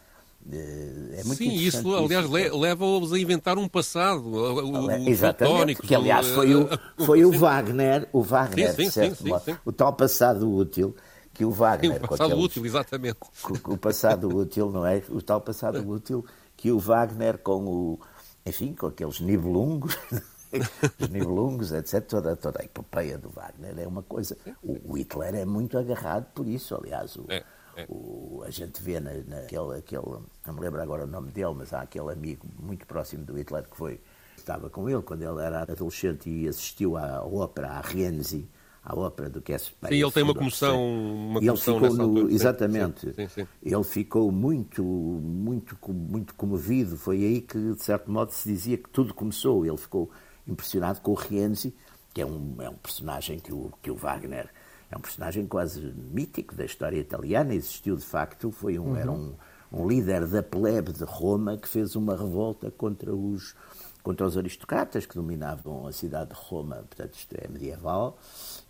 [0.52, 2.58] é muito Sim, isso, aliás, isso.
[2.58, 4.28] leva-os a inventar um passado.
[4.28, 6.68] O, Exatamente, que aliás foi o,
[7.06, 10.96] foi o Wagner, o Wagner, sim, sim, sim, modo, o tal passado útil
[11.40, 12.04] que o Wagner...
[12.04, 13.18] o passado aqueles, útil, exatamente.
[13.22, 15.02] O, o passado útil, não é?
[15.08, 16.26] O tal passado útil
[16.58, 18.00] que o Wagner com o...
[18.46, 19.98] Enfim, com aqueles nibelungos...
[21.00, 22.06] os nibelungos, etc.
[22.06, 24.36] Toda, toda a epopeia do Wagner é uma coisa...
[24.62, 27.16] O, o Hitler é muito agarrado por isso, aliás...
[27.16, 27.42] O, é.
[27.88, 31.74] O, a gente vê na, naquele, aquele, não me lembro agora o nome dele, mas
[31.74, 34.00] há aquele amigo muito próximo do Hitler que foi,
[34.38, 38.48] estava com ele quando ele era adolescente e assistiu à ópera, à Rienzi,
[38.84, 42.34] à ópera do que é Sim, ele tem uma comoção, uma ele ficou no, altura,
[42.34, 43.02] exatamente.
[43.08, 43.48] Sim, sim, sim.
[43.62, 46.98] Ele ficou muito, muito, muito comovido.
[46.98, 49.65] Foi aí que, de certo modo, se dizia que tudo começou.
[49.65, 50.10] Ele ficou
[50.48, 51.75] impressionado com o Rienzi,
[52.13, 54.50] que é um, é um personagem que o, que o Wagner
[54.92, 58.96] é um personagem quase mítico da história italiana, existiu de facto, foi um, uhum.
[58.98, 59.35] era um,
[59.71, 63.56] um líder da plebe de Roma que fez uma revolta contra os,
[64.02, 68.17] contra os aristocratas que dominavam a cidade de Roma, portanto isto é medieval,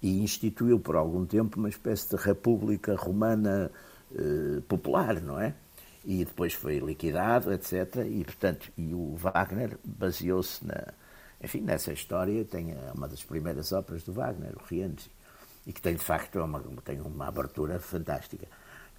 [0.01, 3.72] e instituiu por algum tempo uma espécie de república romana
[4.13, 5.55] eh, popular, não é?
[6.03, 8.07] E depois foi liquidado, etc.
[8.09, 10.93] E, portanto, e o Wagner baseou-se na,
[11.41, 15.09] enfim, nessa história, tem uma das primeiras óperas do Wagner, o Rienzi
[15.70, 18.47] e que tem de facto uma, tem uma abertura fantástica.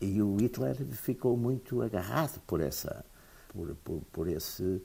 [0.00, 3.04] E o Hitler ficou muito agarrado por essa,
[3.48, 4.80] por, por, por esse,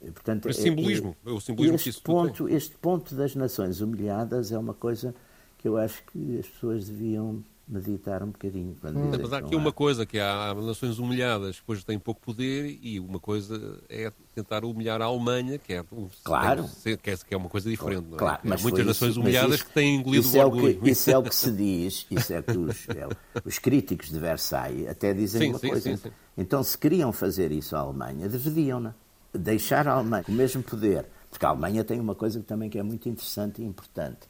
[0.00, 4.52] portanto, por esse simbolismo, é, o simbolismo este que ponto, este ponto das nações humilhadas
[4.52, 5.14] é uma coisa
[5.58, 8.74] que eu acho que as pessoas deviam meditar um bocadinho.
[8.80, 9.10] Quando hum.
[9.10, 9.58] Mas há aqui há...
[9.58, 13.80] uma coisa, que há, há nações humilhadas que depois têm pouco poder e uma coisa
[13.88, 15.84] é tentar humilhar a Alemanha, que é,
[16.24, 16.64] claro.
[16.82, 18.06] que é, que é uma coisa diferente.
[18.08, 18.18] Não é?
[18.18, 20.68] Claro, mas há muitas nações isso, humilhadas isso, que têm engolido isso o orgulho.
[20.68, 23.08] É o que, isso é o que se diz, isso é que os, é,
[23.44, 25.96] os críticos de Versailles até dizem sim, uma sim, coisa.
[25.96, 28.94] Sim, então, se queriam fazer isso à Alemanha, deveriam
[29.34, 31.06] deixar a Alemanha com o mesmo poder.
[31.30, 34.20] Porque a Alemanha tem uma coisa que também que é muito interessante e importante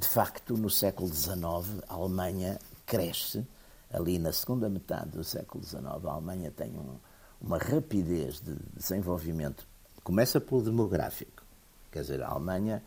[0.00, 3.46] de facto, no século XIX, a Alemanha cresce.
[3.92, 6.96] Ali na segunda metade do século XIX, a Alemanha tem um,
[7.38, 9.66] uma rapidez de desenvolvimento.
[10.02, 11.44] Começa pelo demográfico.
[11.92, 12.82] Quer dizer, a Alemanha,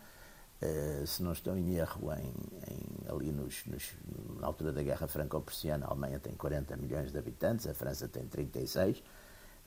[0.59, 2.34] eh, se não estou em erro, em,
[2.72, 3.91] em, ali nos, nos,
[4.39, 8.26] na altura da Guerra Franco-Prussiana, a Alemanha tem 40 milhões de habitantes, a França tem
[8.26, 9.03] 36.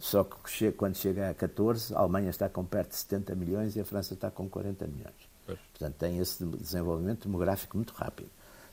[0.00, 3.80] Só que quando chega a 14, a Alemanha está com perto de 70 milhões e
[3.80, 5.35] a França está com 40 milhões.
[5.46, 8.28] Portanto, tem esse desenvolvimento demográfico muito rápido.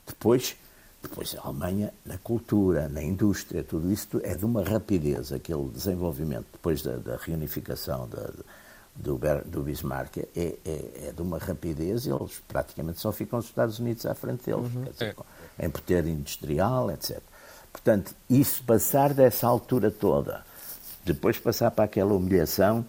[0.05, 0.55] Depois,
[1.01, 6.45] depois a Alemanha, na cultura, na indústria, tudo isso é de uma rapidez, aquele desenvolvimento,
[6.51, 8.31] depois da, da reunificação da,
[8.95, 13.79] do, do Bismarck, é, é, é, de uma rapidez, eles praticamente só ficam os Estados
[13.79, 14.83] Unidos à frente deles, uhum.
[14.83, 15.15] dizer,
[15.57, 15.65] é.
[15.65, 17.21] em poder industrial, etc.
[17.71, 20.45] Portanto, isso passar dessa altura toda,
[21.03, 22.85] depois passar para aquela humilhação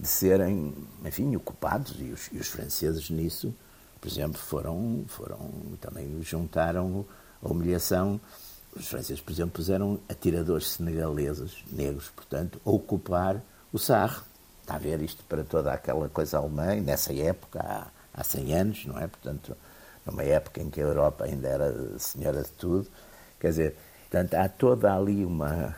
[0.00, 0.74] de serem,
[1.04, 3.54] enfim, ocupados, e os, e os, franceses nisso,
[4.00, 7.04] por exemplo, foram, foram também juntaram
[7.42, 8.18] a humilhação.
[8.74, 14.22] Os franceses, por exemplo, puseram atiradores senegaleses, negros, portanto, a ocupar o Sarre.
[14.62, 18.86] Está a ver isto para toda aquela coisa alemã, nessa época, há, há 100 anos,
[18.86, 19.06] não é?
[19.06, 19.54] Portanto,
[20.06, 22.86] numa época em que a Europa ainda era senhora de tudo.
[23.38, 23.76] Quer dizer,
[24.08, 25.76] portanto, há toda ali uma,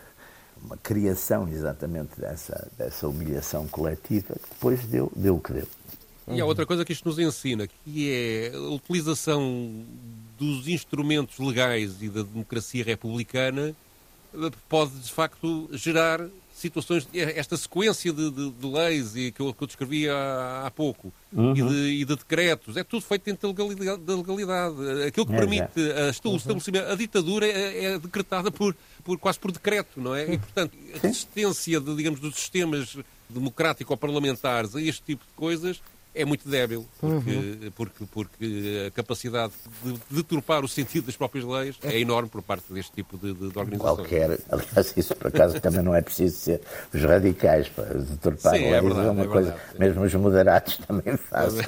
[0.64, 5.68] uma criação exatamente dessa, dessa humilhação coletiva que depois deu, deu o que deu.
[6.28, 9.84] E há outra coisa que isto nos ensina, que é a utilização
[10.38, 13.74] dos instrumentos legais e da democracia republicana
[14.68, 16.20] pode, de facto, gerar
[16.54, 20.70] situações, esta sequência de, de, de leis e que eu, que eu descrevi há, há
[20.70, 21.52] pouco uhum.
[21.52, 24.02] e, de, e, de, decretos, é tudo feito dentro da legalidade.
[24.06, 25.02] legalidade.
[25.06, 26.00] Aquilo que é, permite é.
[26.00, 26.36] A, uhum.
[26.36, 30.34] estabelecimento, a ditadura é, é, decretada por, por, quase por decreto, não é?
[30.34, 32.96] E, portanto, a resistência, de, digamos, dos sistemas
[33.28, 35.82] democrático-parlamentares a este tipo de coisas
[36.14, 37.72] é muito débil, porque, uhum.
[37.74, 39.52] porque, porque a capacidade
[39.82, 43.50] de deturpar o sentido das próprias leis é enorme por parte deste tipo de, de,
[43.50, 43.96] de organização.
[43.96, 46.60] Qualquer, aliás, isso por acaso também não é preciso ser
[46.92, 50.02] os radicais para deturpar Sim, é leis, é, verdade, é uma é coisa, verdade, mesmo
[50.02, 51.64] os moderados também fazem.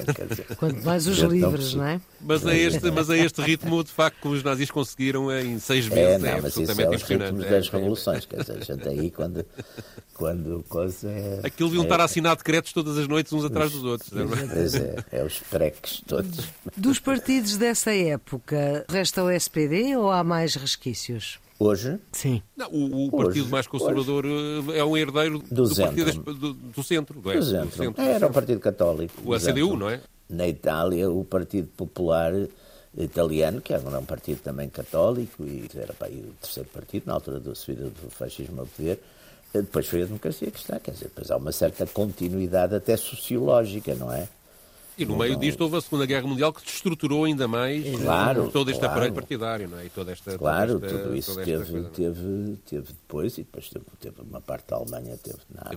[0.57, 2.01] Quanto mais os livres, não é?
[2.21, 5.87] Mas a, este, mas a este ritmo, de facto, que os nazis conseguiram em seis
[5.87, 8.87] meses, é, não, é mas isso é os ritmos das revoluções, quer dizer, a gente
[8.87, 9.45] aí quando,
[10.13, 11.41] quando coisa é...
[11.43, 14.47] Aquilo deviam estar a assinar decretos todas as noites uns atrás dos outros, é?
[14.47, 16.47] Pois é, é os treques todos.
[16.75, 21.39] Dos partidos dessa época, resta o SPD ou há mais resquícios?
[21.57, 21.97] Hoje?
[22.11, 22.41] Sim.
[22.55, 24.77] Não, o, o partido hoje, mais conservador hoje.
[24.77, 26.23] é um herdeiro do, do centro.
[26.23, 27.77] Do, do, centro, do, é, do centro.
[27.77, 28.01] centro.
[28.01, 29.13] Era o Partido Católico.
[29.23, 30.01] O ACDU, não é?
[30.29, 32.33] Na Itália, o Partido Popular
[32.97, 37.13] italiano, que era um partido também católico, e era para aí o terceiro partido, na
[37.13, 38.99] altura da subida do fascismo ao poder,
[39.61, 43.95] depois foi a democracia que está, quer dizer, depois há uma certa continuidade até sociológica,
[43.95, 44.27] não é?
[44.97, 48.71] E no meio disto houve a Segunda Guerra Mundial que destruturou ainda mais claro, todo
[48.71, 48.93] este claro.
[48.93, 49.85] aparelho partidário, não é?
[49.85, 51.89] E toda esta, claro, toda esta, tudo isso teve, coisa, é?
[51.89, 55.71] teve, teve depois, e depois teve, teve uma parte da Alemanha, teve na,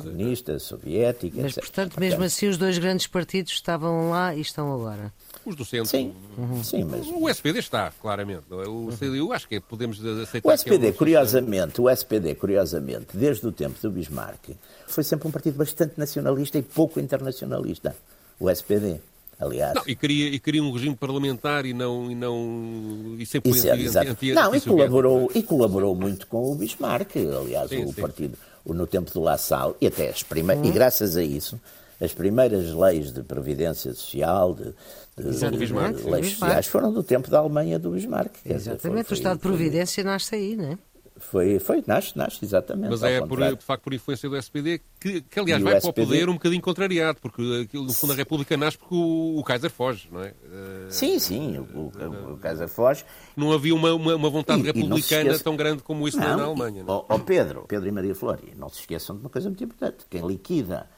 [0.00, 1.64] comunista, soviética, Mas, etc.
[1.64, 5.12] portanto, mesmo assim, os dois grandes partidos estavam lá e estão agora.
[5.44, 5.88] Os do centro.
[5.88, 6.62] Sim, uhum.
[6.62, 7.06] sim mas...
[7.06, 8.44] O SPD está, claramente.
[8.50, 8.68] É?
[8.68, 13.52] O CDU, acho que podemos aceitar O SPD, é curiosamente, o SPD, curiosamente, desde o
[13.52, 14.50] tempo do Bismarck,
[14.86, 17.96] foi sempre um partido bastante nacionalista e pouco internacionalista.
[18.38, 19.00] O SPD
[19.42, 19.74] aliás.
[19.74, 22.10] Não, e, queria, e queria um regime parlamentar e não.
[22.10, 26.52] E, não, e sempre Isso, anti, anti, anti, Não, e colaborou, e colaborou muito com
[26.52, 28.00] o Bismarck, aliás, sim, o sim.
[28.00, 30.64] partido, no tempo do La Salle, e até as primeiras.
[30.64, 30.70] Hum.
[30.70, 31.60] E graças a isso,
[32.02, 34.74] as primeiras leis de previdência social, de,
[35.16, 38.34] de, de leis sociais, foram do tempo da Alemanha do Bismarck.
[38.44, 40.78] Exatamente, dizer, foi, foi, o Estado de Providência nasce aí, não é?
[41.18, 42.90] Foi, foi, nasce, nasce, exatamente.
[42.90, 45.90] Mas é por, de facto por influência do SPD que, que aliás, e vai para
[45.90, 49.44] o poder um bocadinho contrariado, porque aquilo, no fundo a República nasce porque o, o
[49.44, 50.30] Kaiser foge, não é?
[50.30, 53.04] Uh, sim, sim, o, o, o, Kaiser foge.
[53.36, 56.44] Não havia uma, uma, uma vontade e, republicana e tão grande como isso não, na
[56.44, 56.82] Alemanha.
[56.88, 60.04] Ó oh, Pedro, Pedro e Maria Flor, não se esqueçam de uma coisa muito importante.
[60.10, 60.88] Quem liquida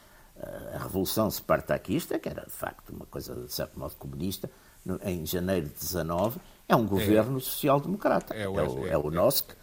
[0.74, 4.51] a Revolução Spartaquista, que era de facto uma coisa de certo modo comunista,
[4.84, 6.38] no, em janeiro de 19,
[6.68, 7.40] é um governo é.
[7.40, 8.34] social-democrata.
[8.34, 9.14] É, o, é, é o é.
[9.14, 9.55] NOSC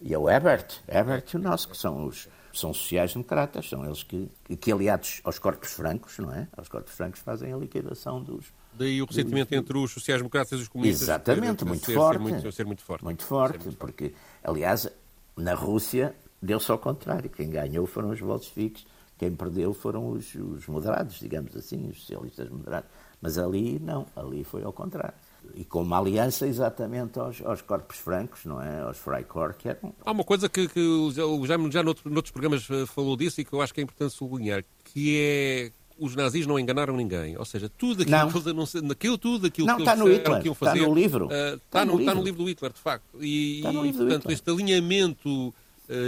[0.00, 4.28] E é o Ebert, Ebert e o que são os são sociais-democratas, são eles que,
[4.60, 6.48] que, aliados aos corpos francos, não é?
[6.56, 8.46] Aos corpos francos fazem a liquidação dos...
[8.72, 11.02] Daí o ressentimento entre os sociais-democratas e os comunistas.
[11.02, 13.04] Exatamente, muito, ser, forte, ser, muito, ser muito forte.
[13.04, 14.88] Muito forte, muito porque, aliás,
[15.36, 17.28] na Rússia deu-se ao contrário.
[17.28, 18.86] Quem ganhou foram os bolcheviques,
[19.18, 22.88] quem perdeu foram os, os moderados, digamos assim, os socialistas moderados.
[23.20, 25.14] Mas ali não, ali foi ao contrário
[25.54, 28.80] e com uma aliança exatamente aos, aos corpos francos, não é?
[28.80, 29.94] Aos Freikorps, que eram...
[30.04, 33.44] Há uma coisa que, que o Jaime já noutro, noutros programas eh, falou disso e
[33.44, 37.36] que eu acho que é importante sublinhar, que é os nazis não enganaram ninguém.
[37.36, 38.30] Ou seja, tudo aquilo não.
[38.30, 40.94] que eles naquilo, tudo aquilo não, que está eles no Hitler, que fazer, está no
[40.94, 41.26] livro.
[41.26, 43.24] Uh, está, está, no, no está, no, livro do Hitler, de facto.
[43.24, 44.34] E, está no livro portanto, Hitler.
[44.34, 45.54] este alinhamento uh,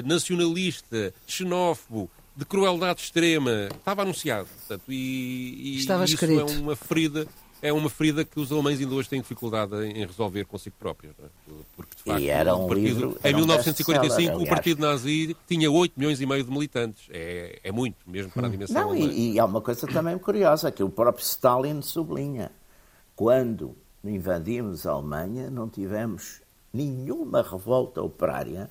[0.04, 4.48] nacionalista, xenófobo, de crueldade extrema, estava anunciado.
[4.48, 6.40] Portanto, e, e estava isso escrito.
[6.40, 7.26] é uma ferida
[7.62, 11.12] é uma ferida que os alemães ainda hoje têm dificuldade em resolver consigo próprios.
[11.18, 11.52] É?
[11.76, 15.36] Porque, de facto, e era um o partido, livro, em 1945, um o Partido Nazi
[15.46, 17.06] tinha 8 milhões e meio de militantes.
[17.10, 20.72] É, é muito, mesmo para a dimensão Não, e, e, há uma coisa também curiosa,
[20.72, 22.50] que o próprio Stalin sublinha.
[23.14, 26.40] Quando invadimos a Alemanha, não tivemos
[26.72, 28.70] nenhuma revolta operária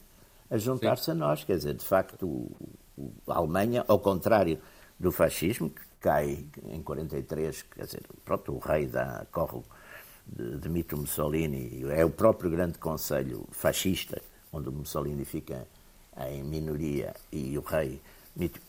[0.50, 1.44] a juntar-se a nós.
[1.44, 2.52] Quer dizer, de facto, o,
[3.28, 4.60] a Alemanha, ao contrário
[5.00, 9.62] do fascismo, que cai em 43, quer dizer, pronto, o rei da corre
[10.26, 14.22] de, Mito Mussolini, é o próprio grande conselho fascista,
[14.52, 15.68] onde Mussolini fica
[16.28, 18.02] em minoria e o rei,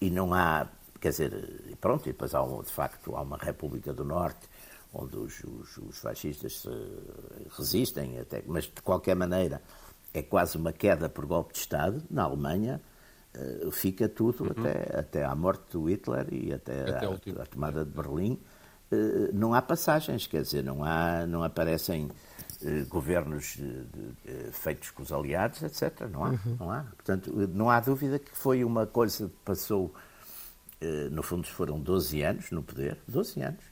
[0.00, 0.66] e não há,
[1.00, 4.48] quer dizer, pronto, e depois há, de facto, há uma República do Norte,
[4.92, 6.66] onde os, os, os fascistas
[7.56, 9.62] resistem, até, mas de qualquer maneira
[10.12, 12.80] é quase uma queda por golpe de Estado, na Alemanha,
[13.72, 14.50] fica tudo uhum.
[14.50, 18.40] até, até à morte do Hitler e até, até a, a, tomada de Berlim.
[18.90, 23.56] Uh, não há passagens, quer dizer, não, há, não aparecem uh, governos
[24.52, 26.08] feitos com os aliados, etc.
[26.10, 26.56] Não há, uhum.
[26.58, 26.82] não há.
[26.82, 29.94] Portanto, não há dúvida que foi uma coisa que passou,
[31.12, 33.64] no fundo foram 12 anos no poder, 12 anos,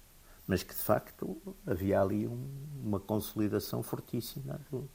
[0.46, 1.36] mas que de facto
[1.66, 2.48] havia ali um,
[2.84, 4.88] uma consolidação fortíssima do,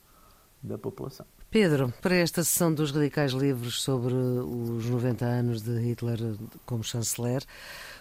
[0.61, 1.26] da população.
[1.54, 6.18] Pedro, para esta sessão dos Radicais Livres sobre os 90 anos de Hitler
[6.66, 7.43] como chanceler,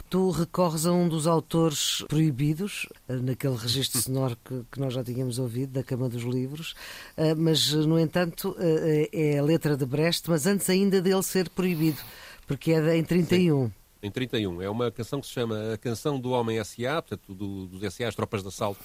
[0.08, 5.04] tu recorres a um dos autores proibidos, eh, naquele registro sonoro que, que nós já
[5.04, 6.74] tínhamos ouvido, da Cama dos Livros,
[7.14, 11.50] eh, mas, no entanto, eh, é a letra de Brecht, mas antes ainda dele ser
[11.50, 11.98] proibido,
[12.46, 13.66] porque é em 31.
[13.66, 13.72] Sim
[14.02, 14.62] em 31.
[14.62, 18.08] É uma canção que se chama A Canção do Homem SA, portanto, do, dos SA,
[18.08, 18.80] as tropas de assalto.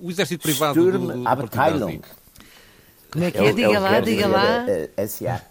[0.00, 2.00] O exército privado Sturm do, do Abteilung.
[3.10, 3.52] Como é que é?
[3.52, 4.64] Diga lá, diga lá.
[5.06, 5.42] SA.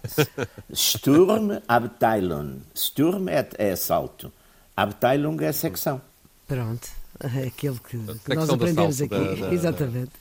[0.72, 2.60] Sturm Abteilung.
[2.74, 4.32] Sturm é, é assalto.
[4.76, 6.00] Abteilung é secção.
[6.46, 6.88] Pronto.
[7.34, 9.08] É aquele que, que nós aprendemos aqui.
[9.08, 9.54] Da, da...
[9.54, 10.12] Exatamente.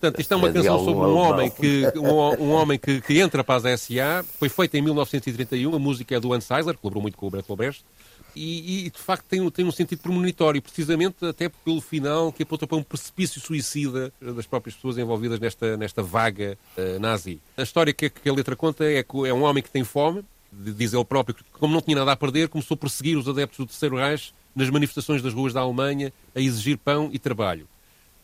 [0.00, 3.44] Portanto, isto é uma canção sobre um homem que, um, um homem que, que, entra
[3.44, 4.24] para a SA.
[4.38, 5.74] Foi feita em 1931.
[5.74, 7.84] A música é do Hans Eisler, que colaborou muito com o Bertolt Brecht
[8.34, 12.66] e, e, de facto tem, tem um sentido premonitório, precisamente até pelo final que aponta
[12.66, 17.40] para um precipício suicida das próprias pessoas envolvidas nesta, nesta vaga uh, nazi.
[17.56, 20.24] A história que, que, a letra conta é que é um homem que tem fome,
[20.52, 23.58] diz ele próprio, que como não tinha nada a perder, começou a perseguir os adeptos
[23.58, 27.68] do Terceiro Reich nas manifestações das ruas da Alemanha, a exigir pão e trabalho.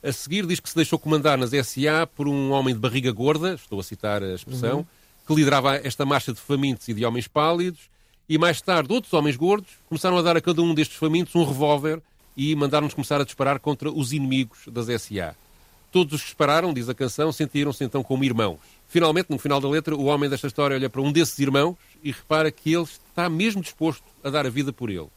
[0.06, 3.54] A seguir diz que se deixou comandar nas SA por um homem de barriga gorda,
[3.54, 4.86] estou a citar a expressão, uhum.
[5.26, 7.90] que liderava esta marcha de famintos e de homens pálidos,
[8.28, 11.44] e mais tarde, outros homens gordos começaram a dar a cada um destes famintos um
[11.44, 12.00] revólver
[12.36, 15.34] e mandaram-nos começar a disparar contra os inimigos das SA.
[15.90, 18.60] Todos os que dispararam, diz a canção, sentiram-se então como irmãos.
[18.88, 22.12] Finalmente, no final da letra, o homem desta história olha para um desses irmãos e
[22.12, 25.08] repara que ele está mesmo disposto a dar a vida por ele.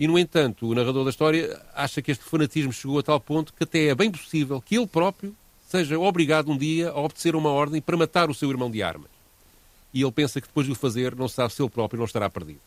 [0.00, 3.52] E, no entanto, o narrador da história acha que este fanatismo chegou a tal ponto
[3.52, 5.36] que até é bem possível que ele próprio
[5.68, 9.20] seja obrigado um dia a obedecer uma ordem para matar o seu irmão de armas
[9.92, 12.30] e ele pensa que depois de o fazer não sabe se ele próprio não estará
[12.30, 12.60] perdido.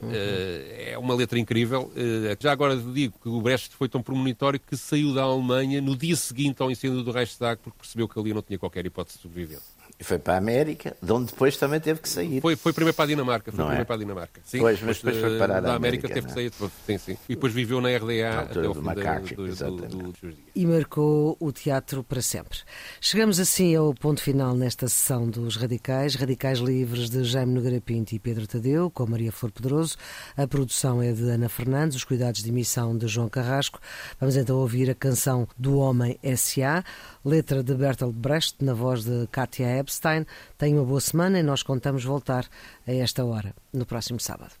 [0.00, 0.08] Uhum.
[0.08, 1.92] Uh, é uma letra incrível.
[1.94, 5.96] Uh, já agora digo que o Brecht foi tão premonitório que saiu da Alemanha no
[5.96, 9.22] dia seguinte ao incêndio do Reichstag porque percebeu que ali não tinha qualquer hipótese de
[9.22, 9.81] sobrevivência.
[9.98, 12.40] E foi para a América, de onde depois também teve que sair.
[12.40, 13.52] Foi, foi primeiro para a Dinamarca.
[13.52, 13.84] Foi não primeiro é?
[13.84, 14.40] para a Dinamarca.
[14.44, 16.06] Sim, pois, mas depois, foi para a da América.
[16.06, 16.52] América teve que sair.
[16.86, 17.18] Sim, sim.
[17.28, 20.34] E depois viveu na RDA até o fim macaco, do, do, do, dias.
[20.54, 22.58] E marcou o teatro para sempre.
[23.00, 26.14] Chegamos assim ao ponto final nesta sessão dos Radicais.
[26.14, 29.96] Radicais Livres de Jaime Nogueira Pinto e Pedro Tadeu, com Maria Flor Pedroso.
[30.36, 33.80] A produção é de Ana Fernandes, os cuidados de emissão de João Carrasco.
[34.18, 36.84] Vamos então ouvir a canção do Homem S.A.,
[37.24, 40.26] letra de Bertolt Brecht, na voz de Katia Epstein.
[40.58, 42.46] Tem uma boa semana e nós contamos voltar
[42.86, 44.52] a esta hora, no próximo sábado.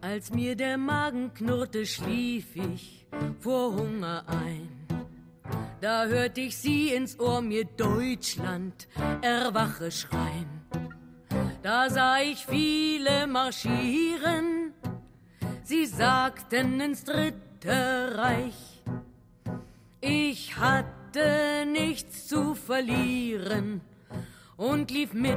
[0.00, 3.06] Als mir der Magen knurrte, schlief ich
[3.40, 4.68] vor Hunger ein.
[5.80, 8.88] Da hörte ich sie ins Ohr mir Deutschland
[9.22, 10.48] erwache schreien.
[11.62, 14.72] Da sah ich viele marschieren,
[15.64, 18.82] sie sagten ins Dritte Reich.
[20.00, 23.80] Ich hatte nichts zu verlieren
[24.56, 25.36] und lief mit,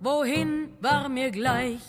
[0.00, 1.80] wohin war mir gleich.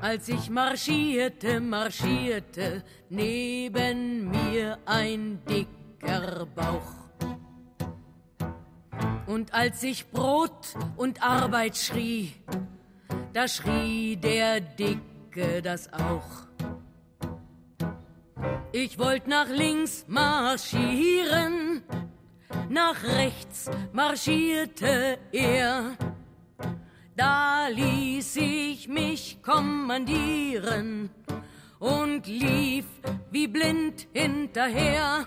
[0.00, 7.05] Als ich marschierte, marschierte neben mir ein dicker Bauch.
[9.26, 12.32] Und als ich Brot und Arbeit schrie,
[13.32, 16.46] da schrie der Dicke das auch.
[18.70, 21.82] Ich wollte nach links marschieren,
[22.68, 25.96] nach rechts marschierte er.
[27.16, 31.10] Da ließ ich mich kommandieren
[31.80, 32.86] und lief
[33.32, 35.26] wie blind hinterher.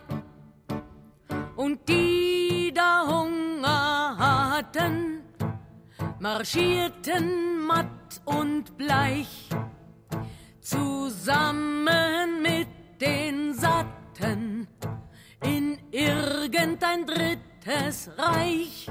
[1.57, 3.48] Und die da Hunger
[4.59, 5.21] hatten,
[6.19, 9.47] marschierten matt und bleich,
[10.59, 12.67] zusammen mit
[12.99, 14.67] den Satten
[15.41, 18.89] in irgendein drittes Reich.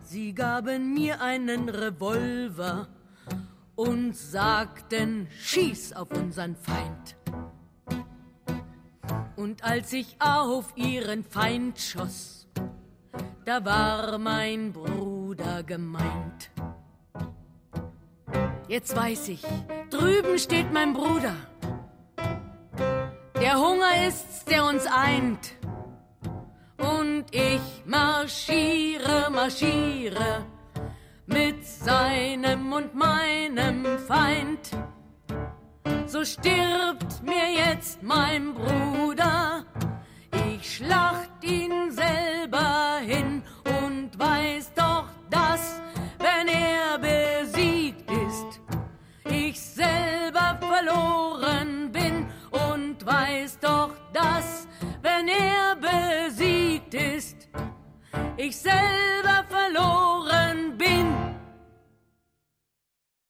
[0.00, 2.88] Sie gaben mir einen Revolver
[3.76, 7.16] und sagten, schieß auf unseren Feind.
[9.36, 12.39] Und als ich auf ihren Feind schoss,
[13.50, 16.50] da war mein Bruder gemeint.
[18.68, 19.42] Jetzt weiß ich,
[19.90, 21.34] drüben steht mein Bruder.
[23.40, 25.56] Der Hunger ist's, der uns eint
[26.78, 30.46] und ich marschiere, marschiere
[31.26, 34.70] mit seinem und meinem Feind.
[36.06, 39.64] So stirbt mir jetzt mein Bruder,
[40.60, 45.80] ich schlacht ihn selber hin und weiß doch, dass,
[46.18, 48.60] wenn er besiegt ist,
[49.24, 54.66] ich selber verloren bin und weiß doch, dass,
[55.02, 57.48] wenn er besiegt ist,
[58.36, 60.69] ich selber verloren